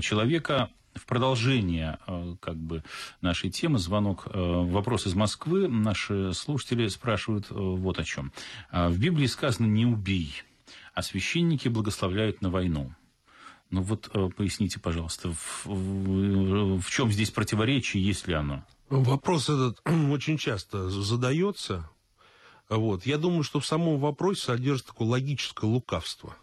человека 0.00 0.70
в 0.94 1.06
продолжение 1.06 1.98
э, 2.06 2.36
как 2.40 2.56
бы 2.56 2.82
нашей 3.20 3.50
темы 3.50 3.78
звонок, 3.78 4.26
э, 4.26 4.30
вопрос 4.32 5.06
из 5.06 5.14
Москвы. 5.14 5.68
Наши 5.68 6.32
слушатели 6.34 6.88
спрашивают 6.88 7.50
э, 7.50 7.54
вот 7.54 7.98
о 7.98 8.04
чем. 8.04 8.32
В 8.72 8.98
Библии 8.98 9.26
сказано 9.26 9.66
«не 9.66 9.86
убей», 9.86 10.42
а 10.94 11.02
священники 11.02 11.68
благословляют 11.68 12.42
на 12.42 12.50
войну. 12.50 12.92
Ну 13.70 13.82
вот 13.82 14.10
поясните, 14.36 14.80
пожалуйста, 14.80 15.30
в, 15.30 15.66
в, 15.66 16.80
в 16.80 16.90
чем 16.90 17.12
здесь 17.12 17.30
противоречие, 17.30 18.04
есть 18.04 18.26
ли 18.26 18.34
оно? 18.34 18.64
Вопрос 18.88 19.48
этот 19.48 19.80
очень 19.86 20.38
часто 20.38 20.90
задается. 20.90 21.88
Вот. 22.68 23.06
Я 23.06 23.18
думаю, 23.18 23.44
что 23.44 23.60
в 23.60 23.66
самом 23.66 23.98
вопросе 23.98 24.42
содержится 24.42 24.88
такое 24.88 25.08
логическое 25.08 25.66
лукавство. 25.66 26.36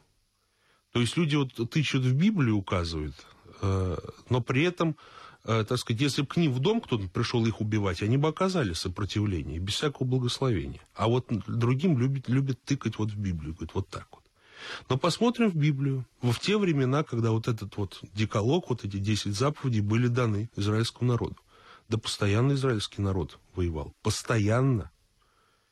То 0.94 1.02
есть 1.02 1.18
люди 1.18 1.36
вот 1.36 1.54
тычут 1.70 2.04
в 2.04 2.14
Библию, 2.14 2.58
указывают, 2.58 3.16
но 3.62 4.42
при 4.42 4.64
этом, 4.64 4.96
э, 5.44 5.66
так 5.68 5.78
сказать, 5.78 6.02
если 6.02 6.22
бы 6.22 6.28
к 6.28 6.38
ним 6.38 6.54
в 6.54 6.60
дом 6.60 6.82
кто-то 6.82 7.08
пришел 7.08 7.46
их 7.46 7.62
убивать, 7.62 8.02
они 8.02 8.18
бы 8.18 8.28
оказали 8.28 8.74
сопротивление, 8.74 9.60
без 9.60 9.76
всякого 9.76 10.06
благословения. 10.06 10.82
А 10.96 11.08
вот 11.08 11.28
другим 11.48 11.98
любят, 11.98 12.28
любят 12.28 12.62
тыкать 12.64 12.98
вот 12.98 13.12
в 13.12 13.18
Библию, 13.18 13.54
говорят, 13.54 13.74
вот 13.74 13.90
так 13.90 14.08
вот. 14.12 14.24
Но 14.90 14.98
посмотрим 14.98 15.50
в 15.50 15.56
Библию. 15.56 16.06
В 16.22 16.40
те 16.40 16.58
времена, 16.58 17.04
когда 17.04 17.32
вот 17.32 17.48
этот 17.48 17.78
вот 17.78 18.00
деколог, 18.14 18.70
вот 18.70 18.84
эти 18.84 18.98
10 18.98 19.36
заповедей 19.36 19.82
были 19.82 20.08
даны 20.08 20.50
израильскому 20.56 21.12
народу. 21.12 21.38
Да 21.90 21.98
постоянно 21.98 22.54
израильский 22.54 23.02
народ 23.02 23.40
воевал. 23.56 23.94
Постоянно. 24.02 24.92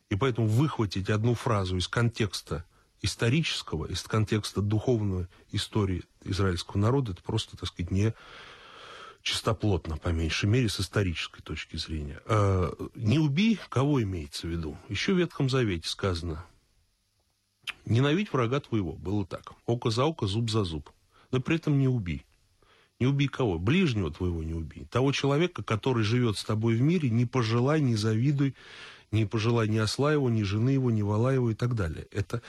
И 0.09 0.15
поэтому 0.15 0.47
выхватить 0.47 1.09
одну 1.09 1.33
фразу 1.33 1.77
из 1.77 1.87
контекста 1.87 2.65
исторического, 3.01 3.85
из 3.85 4.01
контекста 4.03 4.61
духовной 4.61 5.27
истории 5.51 6.03
израильского 6.23 6.79
народа, 6.79 7.11
это 7.13 7.21
просто, 7.21 7.57
так 7.57 7.67
сказать, 7.69 7.91
не 7.91 8.13
чистоплотно, 9.21 9.97
по 9.97 10.09
меньшей 10.09 10.47
мере, 10.47 10.69
с 10.69 10.79
исторической 10.79 11.41
точки 11.41 11.77
зрения. 11.77 12.21
А, 12.25 12.71
не 12.93 13.19
убей, 13.19 13.59
кого 13.69 14.01
имеется 14.03 14.47
в 14.47 14.49
виду? 14.51 14.77
Еще 14.87 15.13
в 15.13 15.17
Ветхом 15.17 15.49
Завете 15.49 15.89
сказано, 15.89 16.45
ненавидь 17.85 18.31
врага 18.31 18.59
твоего, 18.59 18.93
было 18.93 19.25
так, 19.25 19.53
око 19.65 19.89
за 19.89 20.05
око, 20.05 20.27
зуб 20.27 20.49
за 20.49 20.63
зуб, 20.63 20.91
но 21.31 21.41
при 21.41 21.55
этом 21.55 21.79
не 21.79 21.87
убей. 21.87 22.25
Не 22.99 23.07
убей 23.07 23.27
кого? 23.27 23.59
Ближнего 23.59 24.11
твоего 24.11 24.41
не 24.43 24.53
убей. 24.53 24.85
Того 24.85 25.11
человека, 25.11 25.63
который 25.63 26.03
живет 26.03 26.37
с 26.37 26.45
тобой 26.45 26.75
в 26.75 26.81
мире, 26.81 27.09
не 27.09 27.25
пожелай, 27.25 27.81
не 27.81 27.95
завидуй, 27.95 28.55
не 29.11 29.25
пожелай 29.25 29.67
ни 29.67 29.77
осла 29.77 30.13
его, 30.13 30.29
ни 30.29 30.43
жены 30.43 30.69
его, 30.69 30.91
ни 30.91 31.01
вала 31.01 31.33
его 31.33 31.51
и 31.51 31.55
так 31.55 31.75
далее. 31.75 32.07
Это 32.11 32.41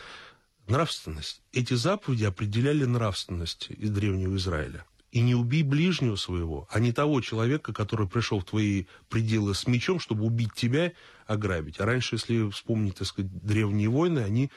Нравственность. 0.67 1.43
Эти 1.53 1.75
заповеди 1.75 2.25
определяли 2.25 2.85
нравственность 2.85 3.69
из 3.71 3.91
Древнего 3.91 4.37
Израиля. 4.37 4.85
И 5.13 5.21
не 5.21 5.35
убей 5.35 5.63
ближнего 5.63 6.17
своего, 6.17 6.67
а 6.71 6.81
не 6.81 6.93
того 6.93 7.21
человека, 7.21 7.73
который 7.73 8.09
пришел 8.09 8.41
в 8.41 8.45
твои 8.45 8.87
пределы 9.09 9.55
с 9.55 9.67
мечом, 9.67 10.01
чтобы 10.01 10.25
убить 10.25 10.53
тебя, 10.55 10.93
ограбить. 11.27 11.81
А 11.81 11.87
раньше, 11.87 12.17
если 12.17 12.51
вспомнить, 12.51 12.97
так 12.97 13.07
сказать, 13.07 13.31
древние 13.43 13.89
войны, 13.89 14.19
они 14.19 14.51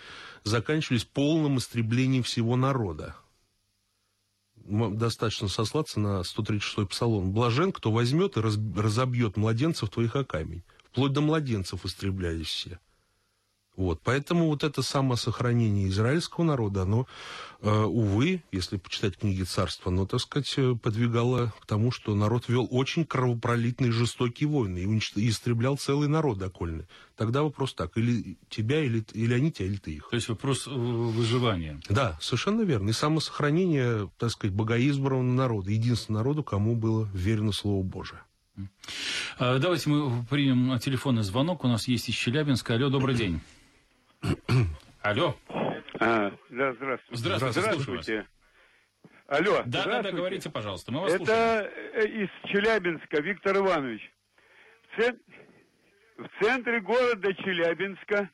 заканчивались 0.43 1.05
полным 1.05 1.59
истреблением 1.59 2.23
всего 2.23 2.55
народа. 2.55 3.15
Достаточно 4.55 5.47
сослаться 5.47 5.99
на 5.99 6.21
136-й 6.21 6.87
псалом. 6.87 7.31
«Блажен, 7.31 7.71
кто 7.71 7.91
возьмет 7.91 8.35
и 8.35 8.41
разобьет 8.41 9.37
младенцев 9.37 9.89
твоих 9.89 10.15
о 10.15 10.25
камень». 10.25 10.63
Вплоть 10.91 11.13
до 11.13 11.21
младенцев 11.21 11.85
истреблялись 11.85 12.47
все. 12.47 12.79
Вот, 13.79 14.01
поэтому 14.03 14.47
вот 14.47 14.65
это 14.65 14.81
самосохранение 14.81 15.87
израильского 15.87 16.43
народа, 16.43 16.81
оно, 16.81 17.07
э, 17.61 17.83
увы, 17.83 18.43
если 18.51 18.75
почитать 18.75 19.17
книги 19.17 19.43
царства, 19.43 19.89
оно, 19.89 20.05
так 20.05 20.19
сказать, 20.19 20.53
э, 20.57 20.75
подвигало 20.75 21.53
к 21.61 21.65
тому, 21.65 21.89
что 21.89 22.13
народ 22.13 22.49
вел 22.49 22.67
очень 22.71 23.05
кровопролитные 23.05 23.93
жестокие 23.93 24.49
войны 24.49 24.79
и, 24.79 24.85
уничт... 24.85 25.15
и 25.15 25.29
истреблял 25.29 25.77
целый 25.77 26.09
народ 26.09 26.41
окольный. 26.41 26.87
Тогда 27.15 27.41
вопрос 27.41 27.73
так, 27.73 27.97
или 27.97 28.37
тебя, 28.49 28.83
или, 28.83 29.01
или 29.13 29.33
они 29.33 29.49
тебя, 29.49 29.67
или 29.67 29.77
ты 29.77 29.91
их. 29.93 30.09
То 30.09 30.17
есть 30.17 30.27
вопрос 30.27 30.67
э, 30.67 30.71
выживания. 30.71 31.79
Да, 31.87 32.17
совершенно 32.19 32.63
верно. 32.63 32.89
И 32.89 32.91
самосохранение, 32.93 34.11
так 34.17 34.31
сказать, 34.31 34.53
богоизбранного 34.53 35.23
народа, 35.23 35.71
единственного 35.71 36.23
народу, 36.23 36.43
кому 36.43 36.75
было 36.75 37.07
верено 37.13 37.53
Слово 37.53 37.81
Божие. 37.81 38.19
А, 39.37 39.57
давайте 39.57 39.89
мы 39.89 40.25
примем 40.25 40.77
телефонный 40.79 41.23
звонок. 41.23 41.63
У 41.63 41.69
нас 41.69 41.87
есть 41.87 42.09
из 42.09 42.15
Челябинска. 42.15 42.73
Алло, 42.73 42.89
добрый 42.89 43.15
день. 43.15 43.39
Алло. 45.09 45.35
А, 45.99 46.31
да, 46.51 46.73
здравствуйте. 46.73 47.15
Здравствуйте. 47.15 47.61
Здравствуйте. 47.61 48.27
Алло. 49.25 49.63
Да, 49.65 49.83
да, 49.85 50.03
да, 50.03 50.11
говорите, 50.11 50.51
пожалуйста. 50.51 50.91
Мы 50.91 51.01
вас 51.01 51.15
Это 51.15 51.25
слушаем. 51.25 51.71
Э, 51.95 52.05
из 52.05 52.29
Челябинска 52.51 53.19
Виктор 53.19 53.57
Иванович. 53.57 54.13
В, 54.83 55.01
цен... 55.01 55.19
в 56.15 56.43
центре 56.43 56.79
города 56.81 57.33
Челябинска 57.33 58.29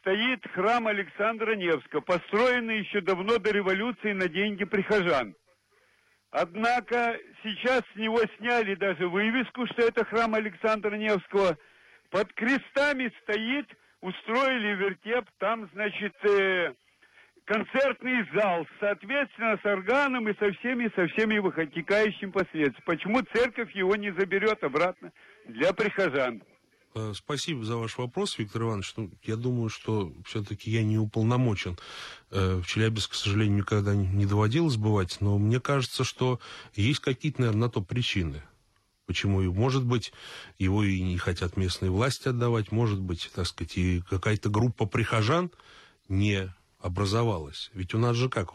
стоит 0.00 0.44
храм 0.52 0.88
Александра 0.88 1.54
Невского, 1.54 2.00
построенный 2.00 2.80
еще 2.80 3.00
давно 3.02 3.38
до 3.38 3.52
революции 3.52 4.12
на 4.12 4.28
деньги 4.28 4.64
прихожан. 4.64 5.36
Однако 6.32 7.20
сейчас 7.44 7.82
с 7.94 7.96
него 7.96 8.20
сняли 8.38 8.74
даже 8.74 9.08
вывеску, 9.08 9.64
что 9.68 9.82
это 9.82 10.04
храм 10.04 10.34
Александра 10.34 10.96
Невского. 10.96 11.56
Под 12.10 12.32
крестами 12.32 13.12
стоит 13.22 13.68
устроили 14.00 14.74
вертеп, 14.76 15.26
там, 15.38 15.68
значит, 15.72 16.14
э, 16.24 16.74
концертный 17.44 18.26
зал, 18.34 18.66
соответственно, 18.78 19.58
с 19.62 19.66
органом 19.66 20.28
и 20.28 20.34
со 20.38 20.52
всеми, 20.52 20.90
со 20.94 21.06
всеми 21.08 21.38
вытекающими 21.38 22.30
последствиями. 22.30 22.84
Почему 22.86 23.22
церковь 23.34 23.74
его 23.74 23.96
не 23.96 24.12
заберет 24.12 24.62
обратно 24.62 25.12
для 25.46 25.72
прихожан? 25.72 26.42
Э, 26.94 27.12
спасибо 27.14 27.64
за 27.64 27.76
ваш 27.76 27.98
вопрос, 27.98 28.38
Виктор 28.38 28.62
Иванович. 28.62 28.94
Ну, 28.96 29.10
я 29.22 29.36
думаю, 29.36 29.68
что 29.68 30.12
все-таки 30.24 30.70
я 30.70 30.82
не 30.82 30.98
уполномочен. 30.98 31.76
Э, 32.30 32.56
в 32.56 32.66
Челябинске, 32.66 33.12
к 33.12 33.16
сожалению, 33.16 33.58
никогда 33.58 33.94
не 33.94 34.26
доводилось 34.26 34.76
бывать, 34.76 35.18
но 35.20 35.38
мне 35.38 35.60
кажется, 35.60 36.04
что 36.04 36.40
есть 36.74 37.00
какие-то, 37.00 37.42
наверное, 37.42 37.66
на 37.66 37.70
то 37.70 37.80
причины. 37.80 38.42
Почему? 39.10 39.42
Может 39.52 39.84
быть, 39.84 40.12
его 40.56 40.84
и 40.84 41.02
не 41.02 41.18
хотят 41.18 41.56
местные 41.56 41.90
власти 41.90 42.28
отдавать, 42.28 42.70
может 42.70 43.00
быть, 43.00 43.28
так 43.34 43.44
сказать, 43.44 43.76
и 43.76 44.04
какая-то 44.08 44.50
группа 44.50 44.86
прихожан 44.86 45.50
не 46.08 46.54
образовалась. 46.78 47.72
Ведь 47.74 47.92
у 47.92 47.98
нас 47.98 48.14
же 48.14 48.28
как? 48.28 48.50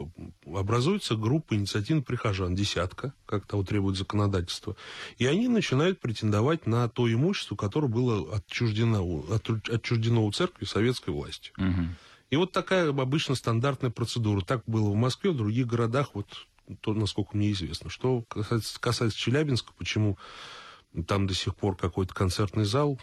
Образуется 0.46 1.14
группа 1.14 1.54
инициативных 1.54 2.06
прихожан, 2.06 2.54
десятка, 2.54 3.12
как 3.26 3.44
того 3.44 3.64
требует 3.64 3.98
законодательство, 3.98 4.76
и 5.18 5.26
они 5.26 5.48
начинают 5.48 6.00
претендовать 6.00 6.66
на 6.66 6.88
то 6.88 7.06
имущество, 7.06 7.54
которое 7.54 7.88
было 7.88 8.34
отчуждено, 8.36 9.26
отчуждено 9.70 10.24
у 10.24 10.32
церкви 10.32 10.64
советской 10.64 11.10
власти. 11.10 11.52
Угу. 11.58 11.86
И 12.30 12.36
вот 12.36 12.52
такая 12.52 12.88
обычно 12.88 13.34
стандартная 13.34 13.90
процедура. 13.90 14.40
Так 14.40 14.62
было 14.66 14.88
в 14.88 14.96
Москве, 14.96 15.32
в 15.32 15.36
других 15.36 15.66
городах, 15.66 16.14
вот 16.14 16.46
то, 16.80 16.94
насколько 16.94 17.36
мне 17.36 17.52
известно. 17.52 17.90
Что 17.90 18.22
касается, 18.22 18.80
касается 18.80 19.18
Челябинска, 19.18 19.72
почему 19.76 20.18
там 21.06 21.26
до 21.26 21.34
сих 21.34 21.54
пор 21.56 21.76
какой-то 21.76 22.14
концертный 22.14 22.64
зал, 22.64 22.98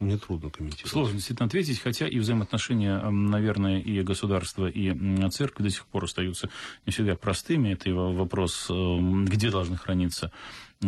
мне 0.00 0.16
трудно 0.16 0.50
комментировать. 0.50 0.90
Сложно 0.90 1.14
действительно 1.14 1.46
ответить, 1.46 1.78
хотя 1.78 2.08
и 2.08 2.18
взаимоотношения, 2.18 2.98
наверное, 3.10 3.80
и 3.80 4.02
государства, 4.02 4.66
и 4.66 5.28
церкви 5.28 5.64
до 5.64 5.70
сих 5.70 5.86
пор 5.86 6.04
остаются 6.04 6.48
не 6.86 6.92
всегда 6.92 7.16
простыми. 7.16 7.74
Это 7.74 7.92
вопрос, 7.92 8.70
где 8.70 9.50
должны 9.50 9.76
храниться 9.76 10.32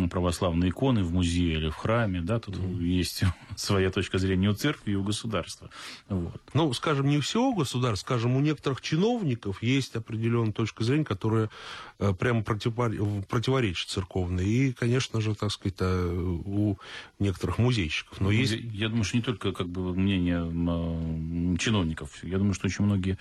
православные 0.09 0.71
иконы 0.71 1.03
в 1.03 1.13
музее 1.13 1.57
или 1.57 1.69
в 1.69 1.75
храме, 1.75 2.21
да, 2.21 2.39
тут 2.39 2.55
mm. 2.55 2.81
есть 2.81 3.23
своя 3.57 3.89
точка 3.89 4.17
зрения 4.17 4.49
у 4.49 4.53
церкви 4.53 4.91
и 4.91 4.95
у 4.95 5.03
государства. 5.03 5.69
Вот. 6.09 6.41
Ну, 6.53 6.73
скажем, 6.73 7.07
не 7.07 7.17
у 7.17 7.21
всего 7.21 7.53
государства, 7.53 8.05
скажем, 8.05 8.35
у 8.35 8.39
некоторых 8.39 8.81
чиновников 8.81 9.63
есть 9.63 9.95
определенная 9.95 10.53
точка 10.53 10.83
зрения, 10.83 11.05
которая 11.05 11.49
э, 11.99 12.13
прямо 12.13 12.43
противоречит 12.43 13.89
церковной. 13.89 14.45
И, 14.45 14.73
конечно 14.73 15.21
же, 15.21 15.35
так 15.35 15.51
сказать, 15.51 15.77
э, 15.79 16.39
у 16.45 16.77
некоторых 17.19 17.57
музейщиков. 17.57 18.19
Но 18.19 18.25
ну, 18.25 18.31
есть... 18.31 18.53
я, 18.53 18.59
я 18.59 18.89
думаю, 18.89 19.03
что 19.03 19.17
не 19.17 19.23
только 19.23 19.51
как 19.51 19.67
бы, 19.67 19.93
мнение 19.95 20.43
э, 20.43 21.57
чиновников. 21.57 22.23
Я 22.23 22.37
думаю, 22.37 22.53
что 22.53 22.67
очень 22.67 22.85
многие 22.85 23.17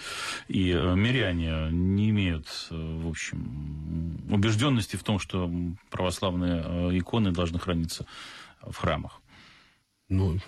и 0.48 0.72
миряне 0.72 1.68
не 1.70 2.10
имеют, 2.10 2.46
в 2.70 3.08
общем, 3.08 4.18
убежденности 4.30 4.96
в 4.96 5.04
том, 5.04 5.18
что 5.18 5.50
православные 5.90 6.62
Э, 6.72 6.90
иконы 6.92 7.32
должны 7.32 7.58
храниться 7.58 8.06
в 8.62 8.76
храмах. 8.76 9.20
Ну, 10.12 10.38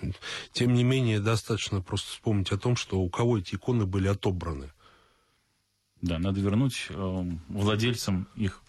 тем 0.51 0.73
не 0.73 0.83
менее, 0.83 1.19
достаточно 1.19 1.81
просто 1.81 2.11
вспомнить 2.11 2.51
о 2.51 2.57
том, 2.57 2.75
что 2.75 2.99
у 2.99 3.09
кого 3.09 3.39
эти 3.39 3.55
иконы 3.55 3.85
были 3.85 4.07
отобраны. 4.07 4.71
Да, 6.01 6.19
надо 6.19 6.39
вернуть 6.39 6.87
э, 6.89 7.23
владельцам 7.47 8.27
их. 8.35 8.61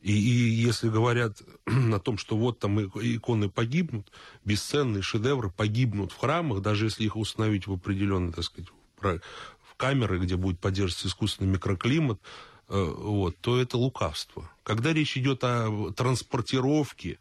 И, 0.00 0.12
и 0.12 0.50
если 0.50 0.88
говорят 0.88 1.42
о 1.66 1.98
том, 1.98 2.18
что 2.18 2.36
вот 2.36 2.58
там 2.58 2.80
иконы 2.80 3.50
погибнут, 3.50 4.10
бесценные 4.44 5.02
шедевры 5.02 5.50
погибнут 5.50 6.12
в 6.12 6.18
храмах, 6.18 6.62
даже 6.62 6.86
если 6.86 7.04
их 7.04 7.16
установить 7.16 7.66
в 7.66 7.72
определенной, 7.72 8.32
так 8.32 8.44
сказать, 8.44 8.70
в 9.00 9.74
камеры, 9.76 10.18
где 10.18 10.36
будет 10.36 10.58
поддерживаться 10.58 11.08
искусственный 11.08 11.50
микроклимат, 11.50 12.20
Э, 12.68 12.94
вот, 12.96 13.36
то 13.40 13.60
это 13.60 13.76
лукавство. 13.76 14.50
Когда 14.62 14.92
речь 14.92 15.16
идет 15.16 15.44
о 15.44 15.92
транспортировке 15.92 17.18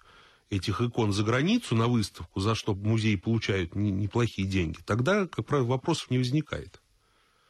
этих 0.56 0.82
икон 0.82 1.12
за 1.12 1.24
границу 1.24 1.76
на 1.76 1.88
выставку, 1.88 2.40
за 2.40 2.56
что 2.56 2.76
музей 2.76 3.18
получает 3.18 3.76
неплохие 3.76 4.48
деньги, 4.48 4.80
тогда, 4.86 5.28
как 5.28 5.46
правило, 5.46 5.68
вопросов 5.68 6.12
не 6.12 6.18
возникает. 6.18 6.82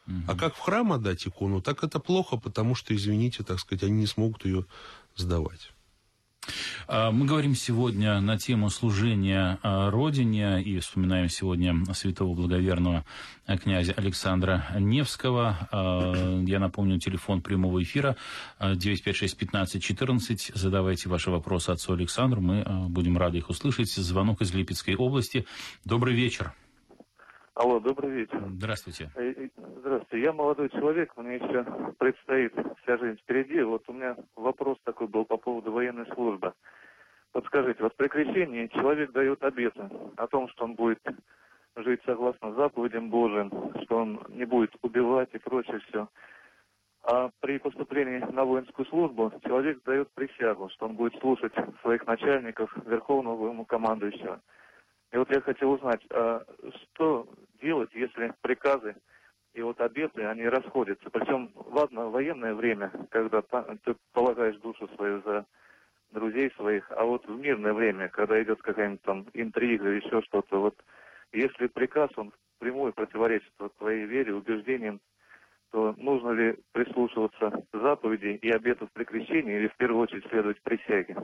Угу. 0.08 0.16
А 0.28 0.36
как 0.36 0.56
в 0.56 0.60
храм 0.60 0.92
отдать 0.92 1.26
икону, 1.28 1.62
так 1.62 1.84
это 1.84 2.00
плохо, 2.00 2.38
потому 2.38 2.76
что, 2.76 2.96
извините, 2.96 3.44
так 3.44 3.60
сказать, 3.60 3.84
они 3.84 4.00
не 4.00 4.08
смогут 4.08 4.46
ее 4.46 4.66
сдавать. 5.16 5.72
А, 6.88 7.12
мы 7.12 7.26
говорим 7.26 7.56
сегодня 7.56 8.20
на 8.20 8.38
тему 8.38 8.70
служения 8.70 9.60
а, 9.62 9.90
Родине 9.90 10.62
и 10.62 10.80
вспоминаем 10.80 11.30
сегодня 11.30 11.76
святого 11.94 12.34
благоверного 12.34 13.06
а, 13.46 13.58
князя 13.58 13.94
Александра 13.94 14.66
Невского. 14.78 15.68
Я 16.46 16.60
напомню, 16.60 17.00
телефон 17.00 17.42
прямого 17.42 17.82
эфира 17.82 18.16
956-1514. 18.60 20.52
Задавайте 20.54 21.10
ваши 21.10 21.32
вопросы 21.32 21.70
отцу 21.72 21.94
Александру, 21.94 22.42
мы 22.42 22.64
будем 22.90 23.18
рады 23.18 23.38
их 23.38 23.50
услышать. 23.50 23.92
Звонок 23.92 24.42
из 24.42 24.54
Липецкой 24.54 24.96
области. 24.96 25.46
Добрый 25.86 26.14
вечер. 26.16 26.54
Алло, 27.56 27.80
добрый 27.80 28.10
вечер. 28.10 28.42
Здравствуйте. 28.48 29.12
Э, 29.16 29.48
здравствуйте. 29.78 30.24
Я 30.24 30.34
молодой 30.34 30.70
человек, 30.70 31.16
мне 31.18 31.36
еще 31.36 31.64
предстоит 32.00 32.52
вся 32.82 32.98
жизнь 32.98 33.20
впереди. 33.20 33.62
Вот 33.62 33.84
у 33.88 33.94
меня 33.94 34.16
вопрос 34.36 34.80
такой 34.84 35.08
был 35.08 35.24
по 35.24 35.38
поводу 35.38 35.72
военной 35.72 36.08
службы. 36.16 36.54
Подскажите, 37.32 37.84
вот 37.84 37.96
при 37.96 38.08
крещении 38.08 38.68
человек 38.68 39.12
дает 39.12 39.44
обеты 39.44 39.88
о 40.18 40.26
том, 40.26 40.50
что 40.50 40.64
он 40.64 40.74
будет 40.74 41.00
жить 41.76 42.02
согласно 42.06 42.54
заповедям 42.54 43.12
Божьим, 43.12 43.52
что 43.84 43.98
он 43.98 44.20
не 44.30 44.46
будет 44.46 44.76
убивать 44.82 45.30
и 45.34 45.38
прочее 45.38 45.80
все. 45.88 46.08
А 47.04 47.30
при 47.40 47.60
поступлении 47.60 48.18
на 48.32 48.46
воинскую 48.46 48.88
службу 48.88 49.32
человек 49.44 49.84
дает 49.84 50.10
присягу, 50.14 50.70
что 50.70 50.88
он 50.88 50.96
будет 50.96 51.20
слушать 51.20 51.54
своих 51.82 52.08
начальников, 52.08 52.76
верховного 52.88 53.50
ему 53.50 53.64
командующего. 53.64 54.42
И 55.14 55.18
вот 55.18 55.30
я 55.30 55.42
хотел 55.42 55.72
узнать, 55.74 56.02
а 56.10 56.44
что 56.74 57.28
делать, 57.62 57.92
если 57.94 58.34
приказы 58.42 58.96
и 59.54 59.62
вот 59.62 59.80
обеты, 59.80 60.26
они 60.26 60.48
расходятся. 60.48 61.08
Причем, 61.12 61.52
ладно, 61.54 62.10
военное 62.10 62.56
время, 62.56 62.92
когда 63.12 63.44
ты 63.44 63.96
полагаешь 64.12 64.58
душу 64.58 64.90
свою 64.96 65.22
за 65.22 65.46
друзей 66.10 66.52
своих, 66.56 66.92
а 66.92 67.06
вот 67.06 67.28
в 67.28 67.40
мирное 67.40 67.74
время, 67.74 68.10
когда 68.10 68.42
идет 68.42 68.64
какая-нибудь 68.64 69.04
там 69.04 69.28
интрига 69.36 69.88
или 69.88 70.04
еще 70.04 70.24
что-то, 70.24 70.60
вот 70.60 70.84
если 71.32 71.68
приказ, 71.68 72.10
он 72.16 72.34
прямой 72.58 72.92
противоречит 72.92 73.54
вот 73.60 73.76
твоей 73.78 74.06
вере, 74.06 74.34
убеждениям, 74.34 75.00
то 75.72 75.94
нужно 75.96 76.32
ли 76.32 76.58
прислушиваться 76.72 77.64
заповедей 77.72 78.36
и 78.38 78.50
обетов 78.50 78.90
при 78.94 79.04
крещении 79.04 79.58
или 79.58 79.68
в 79.68 79.76
первую 79.76 80.02
очередь 80.02 80.26
следовать 80.30 80.62
присяге? 80.64 81.16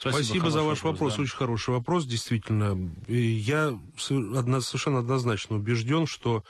Спасибо, 0.00 0.22
Спасибо 0.22 0.50
за 0.50 0.62
ваш 0.62 0.82
вопрос. 0.82 1.16
Да. 1.16 1.22
Очень 1.22 1.36
хороший 1.36 1.70
вопрос, 1.74 2.06
действительно. 2.06 2.90
Я 3.06 3.78
совершенно 3.98 5.00
однозначно 5.00 5.56
убежден, 5.56 6.06
что 6.06 6.42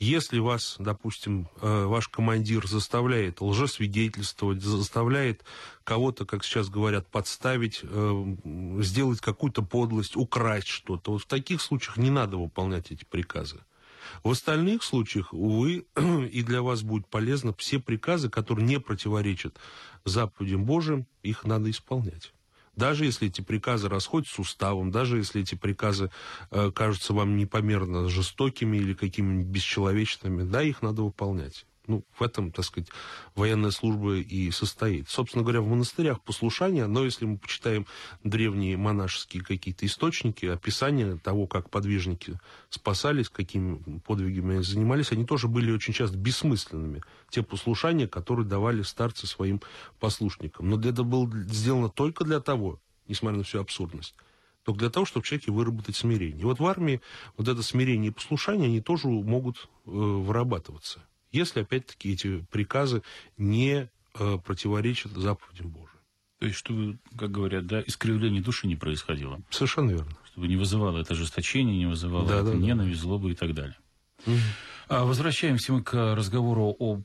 если 0.00 0.40
вас, 0.40 0.74
допустим, 0.80 1.48
э, 1.60 1.84
ваш 1.84 2.08
командир 2.08 2.66
заставляет 2.66 3.40
лжесвидетельствовать, 3.40 4.62
заставляет 4.62 5.44
кого-то, 5.84 6.26
как 6.26 6.42
сейчас 6.42 6.70
говорят, 6.70 7.06
подставить, 7.06 7.80
э, 7.84 8.36
сделать 8.80 9.20
какую-то 9.20 9.62
подлость, 9.62 10.16
украсть 10.16 10.66
что-то, 10.66 11.12
вот 11.12 11.22
в 11.22 11.26
таких 11.26 11.62
случаях 11.62 11.98
не 11.98 12.10
надо 12.10 12.36
выполнять 12.36 12.90
эти 12.90 13.04
приказы. 13.04 13.60
В 14.24 14.30
остальных 14.30 14.82
случаях, 14.82 15.32
увы, 15.32 15.86
и 16.32 16.42
для 16.42 16.62
вас 16.62 16.82
будет 16.82 17.06
полезно, 17.06 17.54
все 17.58 17.78
приказы, 17.78 18.28
которые 18.28 18.66
не 18.66 18.80
противоречат 18.80 19.56
заповедям 20.04 20.64
Божьим, 20.64 21.06
их 21.22 21.44
надо 21.44 21.70
исполнять. 21.70 22.32
Даже 22.78 23.06
если 23.06 23.26
эти 23.26 23.40
приказы 23.40 23.88
расходятся 23.88 24.36
с 24.36 24.38
уставом, 24.38 24.92
даже 24.92 25.16
если 25.16 25.42
эти 25.42 25.56
приказы 25.56 26.12
э, 26.52 26.70
кажутся 26.70 27.12
вам 27.12 27.36
непомерно 27.36 28.08
жестокими 28.08 28.76
или 28.76 28.94
какими-нибудь 28.94 29.48
бесчеловечными, 29.48 30.44
да, 30.44 30.62
их 30.62 30.80
надо 30.80 31.02
выполнять. 31.02 31.66
Ну, 31.88 32.04
в 32.18 32.22
этом, 32.22 32.52
так 32.52 32.66
сказать, 32.66 32.90
военная 33.34 33.70
служба 33.70 34.16
и 34.16 34.50
состоит. 34.50 35.08
Собственно 35.08 35.42
говоря, 35.42 35.62
в 35.62 35.68
монастырях 35.68 36.20
послушание, 36.20 36.86
но 36.86 37.02
если 37.02 37.24
мы 37.24 37.38
почитаем 37.38 37.86
древние 38.22 38.76
монашеские 38.76 39.42
какие-то 39.42 39.86
источники, 39.86 40.44
описания 40.44 41.16
того, 41.16 41.46
как 41.46 41.70
подвижники 41.70 42.38
спасались, 42.68 43.30
какими 43.30 44.00
подвигами 44.00 44.56
они 44.56 44.64
занимались, 44.64 45.12
они 45.12 45.24
тоже 45.24 45.48
были 45.48 45.72
очень 45.72 45.94
часто 45.94 46.18
бессмысленными. 46.18 47.02
Те 47.30 47.42
послушания, 47.42 48.06
которые 48.06 48.46
давали 48.46 48.82
старцы 48.82 49.26
своим 49.26 49.62
послушникам. 49.98 50.68
Но 50.68 50.78
это 50.78 51.04
было 51.04 51.26
сделано 51.44 51.88
только 51.88 52.24
для 52.24 52.40
того, 52.40 52.78
несмотря 53.08 53.38
на 53.38 53.44
всю 53.44 53.60
абсурдность, 53.60 54.14
только 54.62 54.80
для 54.80 54.90
того, 54.90 55.06
чтобы 55.06 55.24
в 55.24 55.26
человеке 55.26 55.52
выработать 55.52 55.96
смирение. 55.96 56.42
И 56.42 56.44
вот 56.44 56.60
в 56.60 56.66
армии 56.66 57.00
вот 57.38 57.48
это 57.48 57.62
смирение 57.62 58.10
и 58.10 58.14
послушание, 58.14 58.66
они 58.66 58.82
тоже 58.82 59.08
могут 59.08 59.70
э, 59.86 59.90
вырабатываться 59.90 61.02
если, 61.30 61.60
опять-таки, 61.60 62.12
эти 62.12 62.44
приказы 62.50 63.02
не 63.36 63.90
э, 64.14 64.38
противоречат 64.44 65.12
заповедям 65.12 65.70
Божьим. 65.70 65.98
То 66.38 66.46
есть, 66.46 66.58
чтобы, 66.58 66.98
как 67.18 67.30
говорят, 67.30 67.66
да, 67.66 67.82
искривление 67.82 68.42
души 68.42 68.66
не 68.66 68.76
происходило. 68.76 69.40
Совершенно 69.50 69.90
верно. 69.90 70.16
Чтобы 70.24 70.46
не 70.46 70.56
вызывало 70.56 70.98
это 70.98 71.14
ожесточение, 71.14 71.76
не 71.76 71.86
вызывало 71.86 72.28
да, 72.28 72.36
это 72.36 72.52
да, 72.52 72.54
ненависть, 72.54 73.00
да. 73.00 73.08
злобу 73.08 73.28
и 73.28 73.34
так 73.34 73.54
далее. 73.54 73.76
Угу. 74.26 74.36
Возвращаемся 74.88 75.74
мы 75.74 75.82
к 75.82 76.14
разговору 76.14 76.74
о 76.78 77.00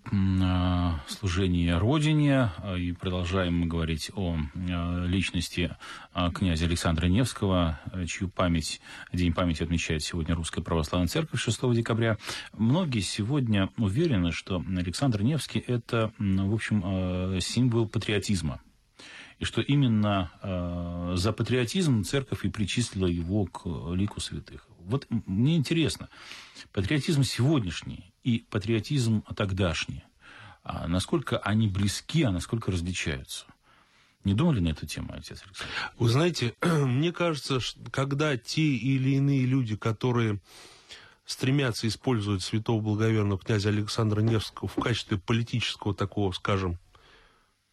служении 1.09 1.69
Родине 1.69 2.49
а, 2.57 2.75
и 2.77 2.93
продолжаем 2.93 3.59
мы 3.59 3.67
говорить 3.67 4.09
о 4.15 4.37
а, 4.37 5.05
личности 5.05 5.75
а, 6.13 6.31
князя 6.31 6.63
Александра 6.65 7.07
Невского, 7.07 7.81
чью 8.07 8.29
память, 8.29 8.79
день 9.11 9.33
памяти 9.33 9.63
отмечает 9.63 10.01
сегодня 10.01 10.33
Русская 10.33 10.61
Православная 10.61 11.09
Церковь 11.09 11.41
6 11.41 11.73
декабря. 11.73 12.17
Многие 12.53 13.01
сегодня 13.01 13.69
уверены, 13.77 14.31
что 14.31 14.63
Александр 14.65 15.21
Невский– 15.21 15.59
это, 15.67 16.13
в 16.17 16.53
общем, 16.53 17.41
символ 17.41 17.89
патриотизма. 17.89 18.61
И 19.39 19.45
что 19.45 19.61
именно 19.61 20.31
э, 20.41 21.13
за 21.17 21.33
патриотизм 21.33 22.03
церковь 22.03 22.45
и 22.45 22.49
причислила 22.49 23.07
его 23.07 23.45
к 23.45 23.65
лику 23.93 24.19
святых. 24.19 24.67
Вот 24.79 25.07
мне 25.09 25.55
интересно, 25.55 26.09
патриотизм 26.71 27.23
сегодняшний 27.23 28.13
и 28.23 28.45
патриотизм 28.49 29.23
тогдашний, 29.35 30.03
а 30.63 30.87
насколько 30.87 31.37
они 31.37 31.67
близки, 31.67 32.23
а 32.23 32.31
насколько 32.31 32.71
различаются? 32.71 33.45
Не 34.23 34.33
думали 34.33 34.61
на 34.61 34.69
эту 34.69 34.85
тему, 34.85 35.13
отец 35.13 35.43
Александр? 35.45 35.73
Вы 35.97 36.09
знаете, 36.09 36.55
мне 36.61 37.11
кажется, 37.11 37.59
когда 37.91 38.37
те 38.37 38.61
или 38.75 39.11
иные 39.11 39.45
люди, 39.45 39.75
которые 39.75 40.39
стремятся 41.25 41.87
использовать 41.87 42.41
святого 42.41 42.81
благоверного 42.81 43.39
князя 43.39 43.69
Александра 43.69 44.21
Невского 44.21 44.67
в 44.67 44.75
качестве 44.75 45.17
политического 45.17 45.93
такого, 45.93 46.31
скажем, 46.31 46.77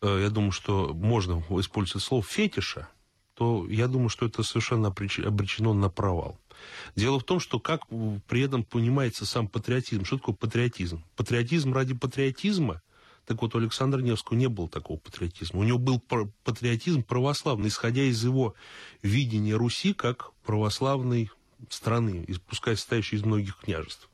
я 0.02 0.30
думаю, 0.30 0.52
что 0.52 0.92
можно 0.94 1.42
использовать 1.60 2.02
слово 2.02 2.22
фетиша, 2.22 2.88
то 3.34 3.66
я 3.68 3.88
думаю, 3.88 4.08
что 4.08 4.26
это 4.26 4.42
совершенно 4.42 4.88
обречено 4.88 5.72
на 5.72 5.88
провал. 5.88 6.38
Дело 6.94 7.18
в 7.18 7.24
том, 7.24 7.40
что 7.40 7.58
как 7.58 7.86
при 8.28 8.42
этом 8.42 8.64
понимается 8.64 9.24
сам 9.24 9.48
патриотизм. 9.48 10.04
Что 10.04 10.18
такое 10.18 10.34
патриотизм? 10.34 11.02
Патриотизм 11.16 11.72
ради 11.72 11.94
патриотизма 11.94 12.82
так 13.30 13.42
вот, 13.42 13.54
у 13.54 13.58
Александра 13.58 14.00
Невского 14.00 14.36
не 14.36 14.48
было 14.48 14.68
такого 14.68 14.98
патриотизма. 14.98 15.60
У 15.60 15.62
него 15.62 15.78
был 15.78 16.02
патриотизм 16.42 17.04
православный, 17.04 17.68
исходя 17.68 18.02
из 18.02 18.24
его 18.24 18.56
видения 19.02 19.54
Руси 19.54 19.94
как 19.94 20.32
православной 20.42 21.30
страны, 21.68 22.26
пускай 22.48 22.76
состоящей 22.76 23.14
из 23.14 23.24
многих 23.24 23.58
княжеств. 23.58 24.09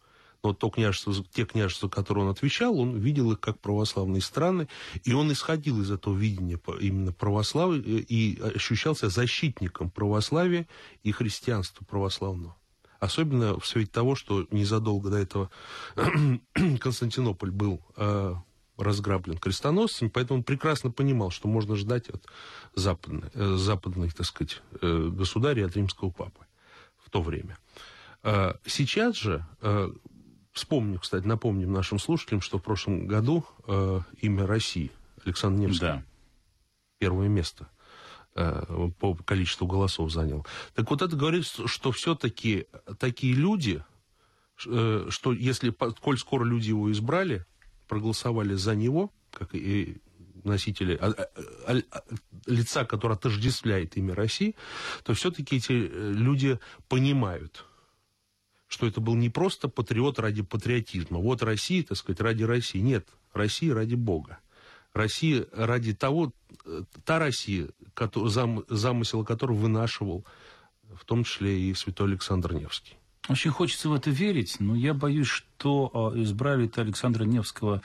Но 0.46 0.52
то 0.52 0.70
княжество, 0.70 1.12
те 1.32 1.44
княжества, 1.44 1.88
которые 1.88 2.24
он 2.24 2.30
отвечал, 2.30 2.78
он 2.78 2.96
видел 2.98 3.32
их 3.32 3.40
как 3.40 3.59
православные 3.59 4.22
страны, 4.22 4.68
и 5.02 5.12
он 5.12 5.32
исходил 5.32 5.82
из 5.82 5.90
этого 5.90 6.16
видения 6.16 6.56
именно 6.80 7.12
православия 7.12 7.80
и 7.80 8.40
ощущался 8.40 9.09
защитником 9.09 9.90
православия 9.90 10.68
и 11.02 11.11
христианства 11.11 11.85
православного. 11.85 12.54
Особенно 13.00 13.59
в 13.59 13.66
свете 13.66 13.90
того, 13.90 14.14
что 14.14 14.46
незадолго 14.52 15.11
до 15.11 15.16
этого 15.16 15.50
Константинополь 16.54 17.50
был 17.50 17.80
а, 17.96 18.40
разграблен 18.78 19.38
крестоносцами, 19.38 20.11
поэтому 20.11 20.38
он 20.38 20.44
прекрасно 20.44 20.92
понимал, 20.92 21.30
что 21.30 21.48
можно 21.48 21.74
ждать 21.74 22.09
от 22.09 22.24
западных, 22.76 23.32
э, 23.35 23.56
западных 23.56 24.14
так 24.14 24.26
сказать, 24.26 24.62
э, 24.80 25.09
государей, 25.12 25.66
от 25.66 25.74
римского 25.74 26.11
папы 26.11 26.46
в 27.04 27.11
то 27.11 27.20
время. 27.20 27.59
Сейчас 28.66 29.14
же, 29.14 29.46
э, 29.61 29.88
вспомню, 30.57 30.99
кстати, 30.99 31.27
напомним 31.27 31.73
нашим 31.73 31.99
слушателям, 31.99 32.40
что 32.40 32.59
в 32.59 32.62
прошлом 32.62 33.07
году 33.07 33.45
имя 34.21 34.47
России 34.47 34.90
Александр 35.25 35.61
Невский 35.61 35.87
да. 35.87 36.03
первое 36.99 37.29
место 37.29 37.69
по 38.35 39.14
количеству 39.25 39.66
голосов 39.66 40.12
занял. 40.12 40.47
Так 40.75 40.90
вот 40.90 41.03
это 41.03 41.16
говорит, 41.16 41.47
что 41.47 41.92
все-таки 41.92 42.66
такие 42.99 43.35
люди, 43.35 43.83
что 44.57 45.33
если, 45.33 45.71
коль 45.71 46.19
скоро 46.19 46.45
люди 46.45 46.69
его 46.69 46.90
избрали, 46.92 47.47
проголосовали 47.88 48.55
за 48.55 48.75
него, 48.75 49.12
как 49.31 49.55
и 49.55 49.99
носители 50.47 50.97
а, 51.01 51.12
а, 51.66 51.77
а, 51.90 52.03
лица, 52.47 52.85
которое 52.85 53.14
отождествляет 53.14 53.97
имя 53.97 54.14
России, 54.14 54.55
то 55.03 55.12
все-таки 55.14 55.57
эти 55.57 55.73
э, 55.73 56.12
люди 56.12 56.59
понимают, 56.88 57.66
что 58.68 58.87
это 58.87 59.00
был 59.00 59.14
не 59.14 59.31
просто 59.31 59.68
патриот 59.68 60.18
ради 60.18 60.42
патриотизма. 60.42 61.18
Вот 61.18 61.42
Россия, 61.42 61.83
так 61.83 61.96
сказать, 61.96 62.20
ради 62.20 62.42
России. 62.42 62.79
Нет, 62.79 63.09
Россия 63.33 63.74
ради 63.74 63.94
Бога. 63.94 64.38
Россия 64.92 65.46
ради 65.52 65.94
того, 65.94 66.33
э, 66.64 66.83
та 67.05 67.18
Россия, 67.18 67.68
зам, 68.26 68.64
замысел 68.68 69.24
которой 69.24 69.57
вынашивал 69.57 70.24
в 70.94 71.05
том 71.05 71.24
числе 71.24 71.61
и 71.61 71.74
святой 71.74 72.09
Александр 72.09 72.55
Невский. 72.55 72.96
Очень 73.29 73.50
хочется 73.50 73.88
в 73.88 73.94
это 73.94 74.11
верить, 74.11 74.57
но 74.61 74.76
я 74.76 74.94
боюсь, 74.94 75.26
что 75.26 75.90
а, 75.92 76.20
избрали 76.20 76.70
Александра 76.76 77.24
Невского 77.24 77.83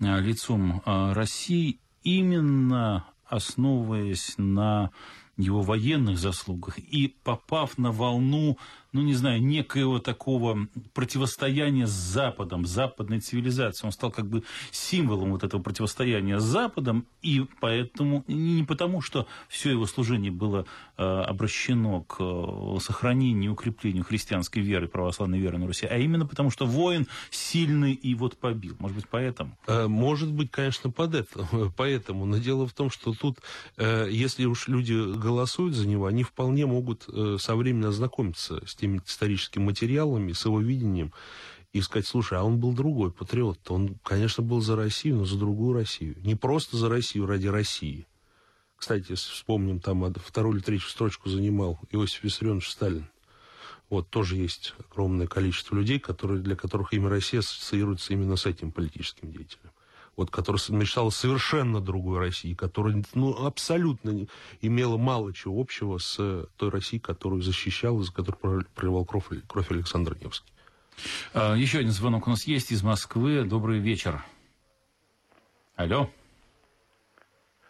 а, 0.00 0.20
лицом 0.20 0.82
а, 0.84 1.14
России 1.14 1.80
именно 2.02 3.06
основываясь 3.24 4.34
на 4.36 4.90
его 5.38 5.62
военных 5.62 6.18
заслугах 6.18 6.78
и 6.78 7.16
попав 7.24 7.78
на 7.78 7.90
волну 7.90 8.58
ну, 8.92 9.00
не 9.00 9.14
знаю, 9.14 9.42
некоего 9.42 9.98
такого 9.98 10.68
противостояния 10.92 11.86
с 11.86 11.90
Западом, 11.90 12.66
западной 12.66 13.20
цивилизацией. 13.20 13.86
Он 13.86 13.92
стал 13.92 14.10
как 14.10 14.26
бы 14.26 14.44
символом 14.70 15.30
вот 15.30 15.44
этого 15.44 15.62
противостояния 15.62 16.38
с 16.38 16.42
Западом, 16.42 17.06
и 17.22 17.46
поэтому, 17.60 18.22
не 18.28 18.64
потому, 18.64 19.00
что 19.00 19.26
все 19.48 19.70
его 19.70 19.86
служение 19.86 20.30
было 20.30 20.66
э, 20.98 21.02
обращено 21.02 22.02
к 22.02 22.16
э, 22.20 22.80
сохранению 22.80 23.50
и 23.50 23.52
укреплению 23.52 24.04
христианской 24.04 24.60
веры, 24.62 24.88
православной 24.88 25.38
веры 25.38 25.56
на 25.56 25.66
Руси, 25.66 25.86
а 25.86 25.96
именно 25.96 26.26
потому, 26.26 26.50
что 26.50 26.66
воин 26.66 27.06
сильный 27.30 27.94
и 27.94 28.14
вот 28.14 28.36
побил. 28.36 28.76
Может 28.78 28.96
быть, 28.96 29.08
поэтому? 29.08 29.56
Э, 29.66 29.86
может 29.86 30.30
быть, 30.30 30.50
конечно, 30.50 30.90
под 30.90 31.14
это, 31.14 31.48
поэтому. 31.78 32.26
Но 32.26 32.36
дело 32.36 32.66
в 32.66 32.74
том, 32.74 32.90
что 32.90 33.14
тут, 33.14 33.38
если 33.78 34.44
уж 34.44 34.68
люди 34.68 34.92
голосуют 35.16 35.74
за 35.74 35.86
него, 35.88 36.06
они 36.06 36.24
вполне 36.24 36.66
могут 36.66 37.08
со 37.38 37.56
временем 37.56 37.88
ознакомиться 37.88 38.60
с 38.66 38.74
теми 38.82 39.00
историческими 39.06 39.62
материалами, 39.62 40.32
с 40.32 40.44
его 40.44 40.60
видением, 40.60 41.12
и 41.72 41.80
сказать, 41.80 42.06
слушай, 42.06 42.36
а 42.36 42.42
он 42.42 42.58
был 42.58 42.72
другой 42.72 43.12
патриот. 43.12 43.70
Он, 43.70 43.96
конечно, 44.02 44.42
был 44.42 44.60
за 44.60 44.76
Россию, 44.76 45.18
но 45.18 45.24
за 45.24 45.38
другую 45.38 45.72
Россию. 45.72 46.16
Не 46.22 46.34
просто 46.34 46.76
за 46.76 46.88
Россию, 46.88 47.26
ради 47.26 47.46
России. 47.46 48.06
Кстати, 48.76 49.14
вспомним, 49.14 49.78
там 49.78 50.12
вторую 50.14 50.56
или 50.56 50.62
третью 50.62 50.88
строчку 50.88 51.30
занимал 51.30 51.78
Иосиф 51.90 52.24
Виссарионович 52.24 52.68
Сталин. 52.68 53.06
Вот 53.88 54.10
тоже 54.10 54.36
есть 54.36 54.74
огромное 54.90 55.28
количество 55.28 55.76
людей, 55.76 56.00
которые, 56.00 56.40
для 56.42 56.56
которых 56.56 56.92
имя 56.92 57.08
Россия 57.08 57.40
ассоциируется 57.40 58.12
именно 58.12 58.36
с 58.36 58.46
этим 58.46 58.72
политическим 58.72 59.30
деятелем 59.30 59.71
вот, 60.16 60.30
которая 60.30 60.60
мечтала 60.68 61.10
совершенно 61.10 61.80
другой 61.80 62.18
России, 62.18 62.54
которая 62.54 63.02
ну, 63.14 63.46
абсолютно 63.46 64.26
имела 64.60 64.96
мало 64.96 65.32
чего 65.32 65.60
общего 65.60 65.98
с 65.98 66.46
той 66.56 66.70
Россией, 66.70 67.00
которую 67.00 67.42
защищал, 67.42 68.00
из 68.00 68.10
которой 68.10 68.64
проливал 68.74 69.04
кровь, 69.04 69.26
кровь 69.48 69.70
Александр 69.70 70.16
Невский. 70.20 70.52
А, 71.34 71.54
еще 71.54 71.78
один 71.78 71.90
звонок 71.90 72.26
у 72.26 72.30
нас 72.30 72.44
есть 72.44 72.70
из 72.72 72.82
Москвы. 72.82 73.44
Добрый 73.44 73.78
вечер. 73.78 74.22
Алло. 75.76 76.08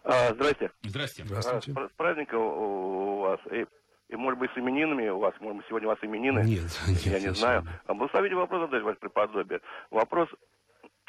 А, 0.05 0.35
здрасте. 0.35 0.71
Здрасте. 0.83 1.25
Здравствуйте. 1.25 1.73
А, 1.77 1.89
с 1.89 1.93
праздником 1.97 2.41
у 2.41 3.21
вас. 3.21 3.41
И, 3.53 3.65
и, 4.09 4.17
может 4.17 4.39
быть, 4.41 4.51
с 4.53 4.59
именинами 4.59 5.09
у 5.09 5.19
вас. 5.19 5.35
Может 5.41 5.59
быть, 5.59 5.67
сегодня 5.69 5.89
у 5.89 5.93
вас 5.93 5.99
именины. 6.03 6.41
Нет, 6.41 6.65
нет. 6.89 7.07
Я 7.07 7.21
не 7.21 7.33
знаю. 7.33 7.65
А 7.87 7.95
благословите 7.95 8.35
вопрос 8.35 8.63
задать, 8.63 8.83
ваше 8.83 8.99
преподобие. 8.99 9.61
Вопрос, 9.91 10.29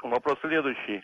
вопрос 0.09 0.37
следующий 0.41 1.03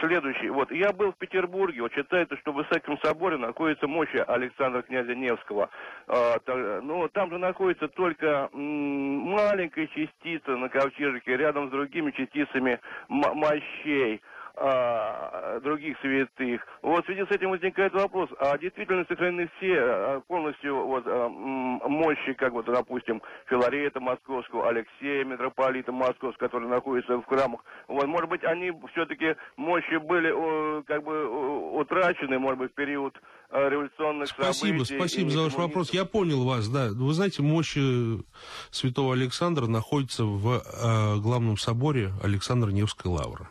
следующий. 0.00 0.50
Вот, 0.50 0.70
я 0.70 0.92
был 0.92 1.12
в 1.12 1.16
Петербурге, 1.16 1.82
вот 1.82 1.92
считается, 1.92 2.36
что 2.38 2.52
в 2.52 2.56
Высоком 2.56 2.98
соборе 3.02 3.36
находится 3.36 3.86
мощь 3.86 4.14
Александра 4.26 4.82
князя 4.82 5.14
Невского. 5.14 5.70
А, 6.06 6.36
ну, 6.82 7.08
там 7.08 7.30
же 7.30 7.38
находится 7.38 7.88
только 7.88 8.48
маленькая 8.52 9.86
частица 9.88 10.56
на 10.56 10.68
ковчежике 10.68 11.36
рядом 11.36 11.68
с 11.68 11.70
другими 11.70 12.10
частицами 12.12 12.80
мощей 13.08 14.20
а, 14.60 15.60
других 15.60 15.96
святых. 16.00 16.60
Вот 16.82 17.04
в 17.04 17.06
связи 17.06 17.24
с 17.24 17.30
этим 17.30 17.50
возникает 17.50 17.92
вопрос, 17.92 18.28
а 18.38 18.58
действительно 18.58 19.04
сохранены 19.08 19.48
все 19.56 19.74
а, 19.78 20.20
полностью 20.26 20.84
вот, 20.86 21.04
а, 21.06 21.28
мощи, 21.28 22.32
как 22.34 22.52
вот, 22.52 22.66
допустим, 22.66 23.22
Филарета 23.46 24.00
Московского, 24.00 24.68
Алексея, 24.68 25.24
митрополита 25.24 25.92
Московского, 25.92 26.48
который 26.48 26.68
находится 26.68 27.16
в 27.18 27.26
храмах. 27.26 27.64
Вот, 27.86 28.06
может 28.06 28.28
быть, 28.28 28.44
они 28.44 28.72
все-таки 28.92 29.36
мощи 29.56 29.96
были 29.96 30.82
как 30.82 31.04
бы 31.04 31.78
утрачены, 31.78 32.38
может 32.38 32.58
быть, 32.58 32.72
в 32.72 32.74
период 32.74 33.14
а, 33.50 33.68
революционных 33.68 34.28
спасибо, 34.28 34.84
событий. 34.84 34.96
Спасибо 34.96 35.30
за 35.30 35.42
ваш 35.44 35.54
вопрос. 35.54 35.90
Я 35.92 36.04
понял 36.04 36.44
вас, 36.44 36.68
да. 36.68 36.88
Вы 36.92 37.12
знаете, 37.14 37.42
мощи 37.42 38.22
святого 38.70 39.14
Александра 39.14 39.66
находятся 39.66 40.24
в 40.24 40.56
э, 40.56 41.20
главном 41.20 41.56
соборе 41.56 42.10
Александра 42.22 42.70
Невской 42.70 43.10
лавры. 43.10 43.48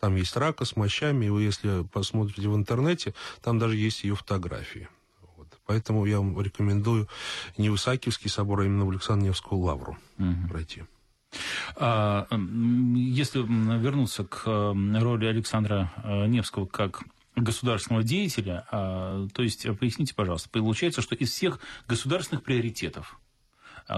Там 0.00 0.16
есть 0.16 0.36
рака 0.36 0.64
с 0.64 0.76
мощами, 0.76 1.26
и 1.26 1.28
вы, 1.28 1.42
если 1.42 1.84
посмотрите 1.84 2.48
в 2.48 2.54
интернете, 2.54 3.14
там 3.42 3.58
даже 3.58 3.76
есть 3.76 4.04
ее 4.04 4.14
фотографии. 4.14 4.88
Вот. 5.36 5.48
Поэтому 5.66 6.04
я 6.04 6.18
вам 6.18 6.40
рекомендую 6.40 7.08
не 7.56 7.68
в 7.70 7.76
Исаакиевский 7.76 8.30
собор, 8.30 8.60
а 8.60 8.64
именно 8.64 8.84
в 8.84 8.90
Александр-Невскую 8.90 9.60
лавру 9.60 9.98
угу. 10.18 10.48
пройти. 10.48 10.84
А, 11.76 12.26
если 12.30 13.40
вернуться 13.40 14.24
к 14.24 14.46
роли 14.46 15.26
Александра 15.26 15.92
э, 16.02 16.26
Невского 16.26 16.66
как 16.66 17.02
государственного 17.36 18.02
деятеля, 18.02 18.66
а, 18.70 19.28
то 19.32 19.42
есть, 19.42 19.66
поясните, 19.78 20.14
пожалуйста, 20.14 20.48
получается, 20.48 21.02
что 21.02 21.14
из 21.14 21.30
всех 21.30 21.60
государственных 21.86 22.42
приоритетов, 22.42 23.18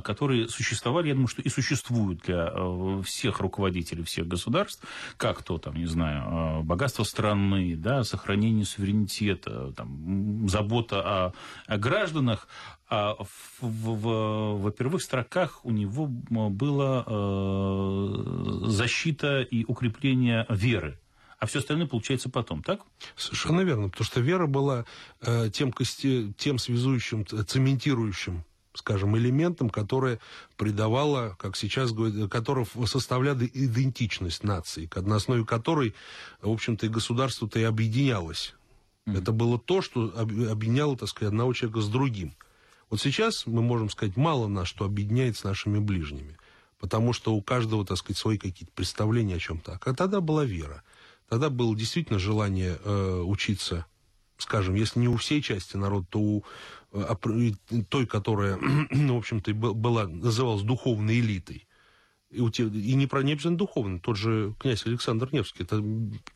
которые 0.01 0.49
существовали, 0.49 1.09
я 1.09 1.15
думаю, 1.15 1.29
что 1.29 1.43
и 1.43 1.49
существуют 1.49 2.23
для 2.23 2.53
э, 2.53 3.03
всех 3.05 3.41
руководителей 3.41 4.05
всех 4.05 4.29
государств, 4.29 4.85
как 5.17 5.43
то, 5.43 5.59
там, 5.59 5.75
не 5.75 5.87
знаю, 5.87 6.63
богатство 6.63 7.03
страны, 7.03 7.75
да, 7.77 8.05
сохранение 8.05 8.65
суверенитета, 8.65 9.73
там, 9.73 10.49
забота 10.49 11.03
о, 11.03 11.33
о 11.67 11.79
гражданах, 11.79 12.47
а 12.89 13.15
в, 13.15 13.63
в, 13.63 14.63
во 14.63 14.71
первых 14.71 15.03
строках 15.03 15.65
у 15.65 15.71
него 15.71 16.07
была 16.07 17.05
э, 17.07 18.63
защита 18.67 19.43
и 19.43 19.65
укрепление 19.65 20.47
веры. 20.49 20.99
А 21.39 21.47
все 21.47 21.61
остальное 21.61 21.87
получается 21.87 22.29
потом, 22.29 22.63
так? 22.63 22.83
Совершенно 23.17 23.63
верно, 23.63 23.89
потому 23.89 24.05
что 24.05 24.21
вера 24.21 24.47
была 24.47 24.85
э, 25.23 25.51
тем, 25.51 25.73
кости, 25.73 26.35
тем 26.37 26.59
связующим, 26.59 27.25
цементирующим 27.27 28.45
скажем, 28.81 29.17
элементом, 29.17 29.71
которое 29.71 30.19
придавало, 30.57 31.37
как 31.39 31.57
сейчас 31.57 31.93
говорят, 31.93 32.31
которое 32.31 32.67
составляло 32.87 33.45
идентичность 33.45 34.43
нации, 34.43 34.91
на 34.95 35.17
основе 35.17 35.45
которой, 35.45 35.95
в 36.41 36.51
общем-то, 36.51 36.87
и 36.87 36.89
государство-то 36.89 37.59
и 37.59 37.63
объединялось. 37.63 38.55
Mm-hmm. 39.07 39.19
Это 39.19 39.33
было 39.33 39.59
то, 39.59 39.83
что 39.83 40.13
объединяло, 40.19 40.97
так 40.97 41.09
сказать, 41.09 41.33
одного 41.33 41.53
человека 41.53 41.81
с 41.81 41.89
другим. 41.89 42.33
Вот 42.89 43.01
сейчас 43.01 43.47
мы 43.47 43.63
можем 43.63 43.91
сказать, 43.91 44.17
мало 44.17 44.49
нас, 44.49 44.67
что 44.67 44.85
объединяет 44.85 45.37
с 45.37 45.45
нашими 45.45 45.79
ближними, 45.79 46.37
потому 46.81 47.13
что 47.13 47.35
у 47.35 47.43
каждого, 47.43 47.85
так 47.85 47.99
сказать, 47.99 48.19
свои 48.19 48.39
какие-то 48.39 48.73
представления 48.75 49.37
о 49.37 49.39
чем-то. 49.39 49.79
А 49.85 49.95
тогда 49.95 50.21
была 50.21 50.45
вера. 50.45 50.83
Тогда 51.29 51.51
было 51.51 51.77
действительно 51.77 52.19
желание 52.19 52.79
э, 52.83 53.23
учиться, 53.25 53.87
скажем, 54.43 54.75
если 54.75 55.01
не 55.01 55.09
у 55.09 55.17
всей 55.17 55.43
части 55.43 55.77
народа, 55.77 56.07
то 56.11 56.19
у 56.19 56.45
э, 56.93 57.15
той, 57.89 58.07
которая, 58.07 58.59
ну, 58.91 59.15
в 59.15 59.19
общем-то, 59.19 59.53
была, 59.55 60.07
называлась 60.07 60.63
духовной 60.63 61.21
элитой. 61.21 61.67
И, 62.31 62.41
у 62.41 62.51
те, 62.51 62.65
и 62.65 62.95
не, 62.95 63.09
про, 63.09 63.23
не 63.23 63.35
духовный, 63.35 63.99
тот 63.99 64.17
же 64.17 64.55
князь 64.61 64.87
Александр 64.87 65.29
Невский, 65.33 65.65
это 65.65 65.83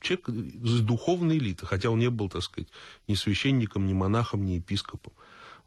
человек 0.01 0.29
из 0.29 0.81
духовной 0.81 1.38
элиты, 1.38 1.67
хотя 1.67 1.90
он 1.90 2.01
не 2.01 2.11
был, 2.11 2.29
так 2.29 2.43
сказать, 2.43 2.69
ни 3.07 3.14
священником, 3.14 3.87
ни 3.87 3.93
монахом, 3.93 4.45
ни 4.45 4.53
епископом. 4.53 5.12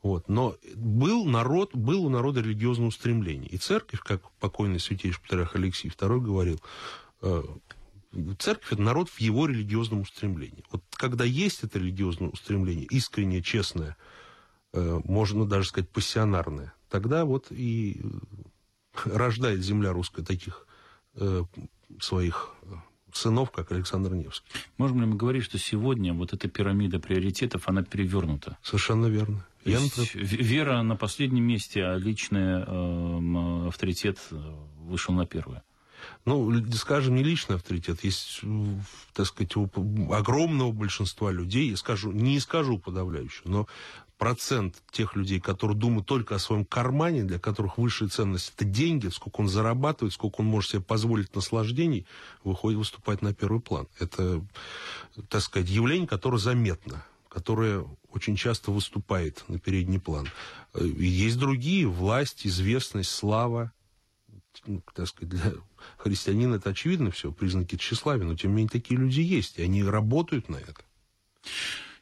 Вот. 0.04 0.28
Но 0.28 0.56
был 0.76 1.26
народ, 1.26 1.74
был 1.76 2.06
у 2.06 2.10
народа 2.10 2.42
религиозное 2.42 2.88
устремление. 2.88 3.50
И 3.50 3.58
церковь, 3.58 4.02
как 4.02 4.30
покойный 4.40 4.80
святейший 4.80 5.22
патриарх 5.22 5.56
Алексей 5.56 5.90
II 5.90 6.20
говорил, 6.20 6.62
э, 7.22 7.44
церковь– 8.40 8.72
это 8.74 8.82
народ 8.82 9.10
в 9.10 9.20
его 9.20 9.46
религиозном 9.46 10.02
устремлении. 10.02 10.64
Вот 10.72 10.84
когда 10.92 11.24
есть 11.24 11.64
это 11.64 11.80
религиозное 11.80 12.30
устремление, 12.30 12.86
искреннее, 12.86 13.42
честное, 13.42 13.98
э, 14.74 15.00
можно 15.04 15.46
даже 15.46 15.70
сказать 15.70 15.90
пассионарное, 15.90 16.74
тогда 16.90 17.26
вот 17.26 17.48
и 17.52 18.02
рождает 19.06 19.62
земля 19.62 19.92
русская 19.92 20.24
таких 20.24 20.68
э, 21.16 21.44
своих 22.00 22.56
сынов, 23.14 23.52
как 23.52 23.72
Александр 23.72 24.14
Невский. 24.14 24.52
Можем 24.78 25.02
ли 25.02 25.08
мы 25.08 25.16
говорить, 25.16 25.44
что 25.44 25.58
сегодня 25.58 26.14
вот 26.14 26.34
эта 26.34 26.48
пирамида 26.48 27.00
приоритетов, 27.00 27.68
она 27.68 27.84
перевернута? 27.84 28.58
Совершенно 28.62 29.08
верно. 29.08 29.46
То 29.64 29.72
Я, 29.72 29.80
есть, 29.80 29.98
например... 29.98 30.28
Вера 30.28 30.82
на 30.82 30.96
последнем 30.96 31.44
месте, 31.44 31.84
а 31.84 31.98
личный 31.98 32.64
э, 32.66 33.68
авторитет 33.68 34.20
э, 34.32 34.36
вышел 34.80 35.14
на 35.14 35.26
первое 35.26 35.64
ну, 36.28 36.62
скажем, 36.74 37.16
не 37.16 37.24
личный 37.24 37.56
авторитет, 37.56 38.04
есть, 38.04 38.42
так 39.14 39.26
сказать, 39.26 39.56
у 39.56 39.70
огромного 40.12 40.74
большинства 40.74 41.32
людей, 41.32 41.70
я 41.70 41.78
скажу, 41.78 42.12
не 42.12 42.38
скажу 42.42 42.78
подавляющего, 42.78 43.50
но 43.50 43.68
процент 44.18 44.76
тех 44.92 45.16
людей, 45.16 45.40
которые 45.40 45.78
думают 45.78 46.06
только 46.06 46.36
о 46.36 46.40
своем 46.40 46.66
кармане, 46.66 47.24
для 47.24 47.40
которых 47.40 47.78
высшая 47.78 48.10
ценность 48.10 48.52
это 48.56 48.66
деньги, 48.66 49.08
сколько 49.08 49.40
он 49.40 49.48
зарабатывает, 49.48 50.14
сколько 50.14 50.42
он 50.42 50.48
может 50.48 50.72
себе 50.72 50.82
позволить 50.82 51.34
наслаждений, 51.34 52.06
выходит 52.44 52.80
выступать 52.80 53.22
на 53.22 53.34
первый 53.34 53.62
план. 53.62 53.88
Это, 53.98 54.46
так 55.30 55.42
сказать, 55.42 55.70
явление, 55.70 56.08
которое 56.08 56.40
заметно, 56.40 57.06
которое 57.30 57.86
очень 58.12 58.36
часто 58.36 58.72
выступает 58.72 59.46
на 59.48 59.60
передний 59.60 60.00
план. 60.00 60.28
Есть 60.76 61.38
другие, 61.38 61.88
власть, 61.88 62.46
известность, 62.46 63.12
слава, 63.12 63.72
так 64.94 65.08
сказать, 65.08 65.30
для 65.30 65.54
христианина 65.98 66.56
это 66.56 66.72
очевидно 66.72 67.12
все, 67.12 67.32
признаки 67.32 67.76
тщеславия, 67.78 68.26
но 68.26 68.36
тем 68.36 68.52
не 68.52 68.58
менее 68.58 68.70
такие 68.70 69.00
люди 69.00 69.22
есть, 69.22 69.60
и 69.60 69.64
они 69.64 69.84
работают 69.84 70.50
на 70.50 70.58
это. 70.58 70.84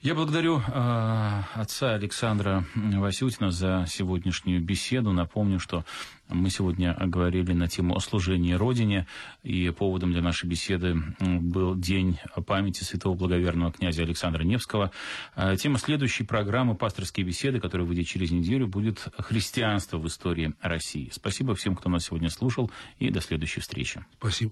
Я 0.01 0.13
благодарю 0.13 0.59
э, 0.59 1.41
отца 1.53 1.95
Александра 1.95 2.63
Васютина 2.75 3.49
за 3.49 3.85
сегодняшнюю 3.87 4.61
беседу. 4.61 5.11
Напомню, 5.11 5.59
что 5.59 5.83
мы 6.27 6.49
сегодня 6.49 6.95
говорили 6.99 7.53
на 7.53 7.67
тему 7.67 7.95
о 7.95 7.99
служении 7.99 8.53
Родине, 8.53 9.07
и 9.43 9.69
поводом 9.69 10.11
для 10.11 10.21
нашей 10.21 10.47
беседы 10.47 10.95
был 11.19 11.75
День 11.75 12.19
памяти 12.45 12.83
святого 12.83 13.15
благоверного 13.15 13.71
князя 13.71 14.03
Александра 14.03 14.43
Невского. 14.43 14.91
Э, 15.35 15.55
тема 15.55 15.79
следующей 15.79 16.23
программы 16.23 16.75
«Пасторские 16.75 17.25
беседы», 17.25 17.59
которая 17.59 17.87
выйдет 17.87 18.07
через 18.07 18.31
неделю, 18.31 18.67
будет 18.67 19.07
«Христианство 19.17 19.97
в 19.97 20.05
истории 20.07 20.53
России». 20.61 21.09
Спасибо 21.11 21.55
всем, 21.55 21.75
кто 21.75 21.89
нас 21.89 22.05
сегодня 22.05 22.29
слушал, 22.29 22.69
и 22.99 23.09
до 23.09 23.21
следующей 23.21 23.61
встречи. 23.61 24.05
Спасибо. 24.19 24.51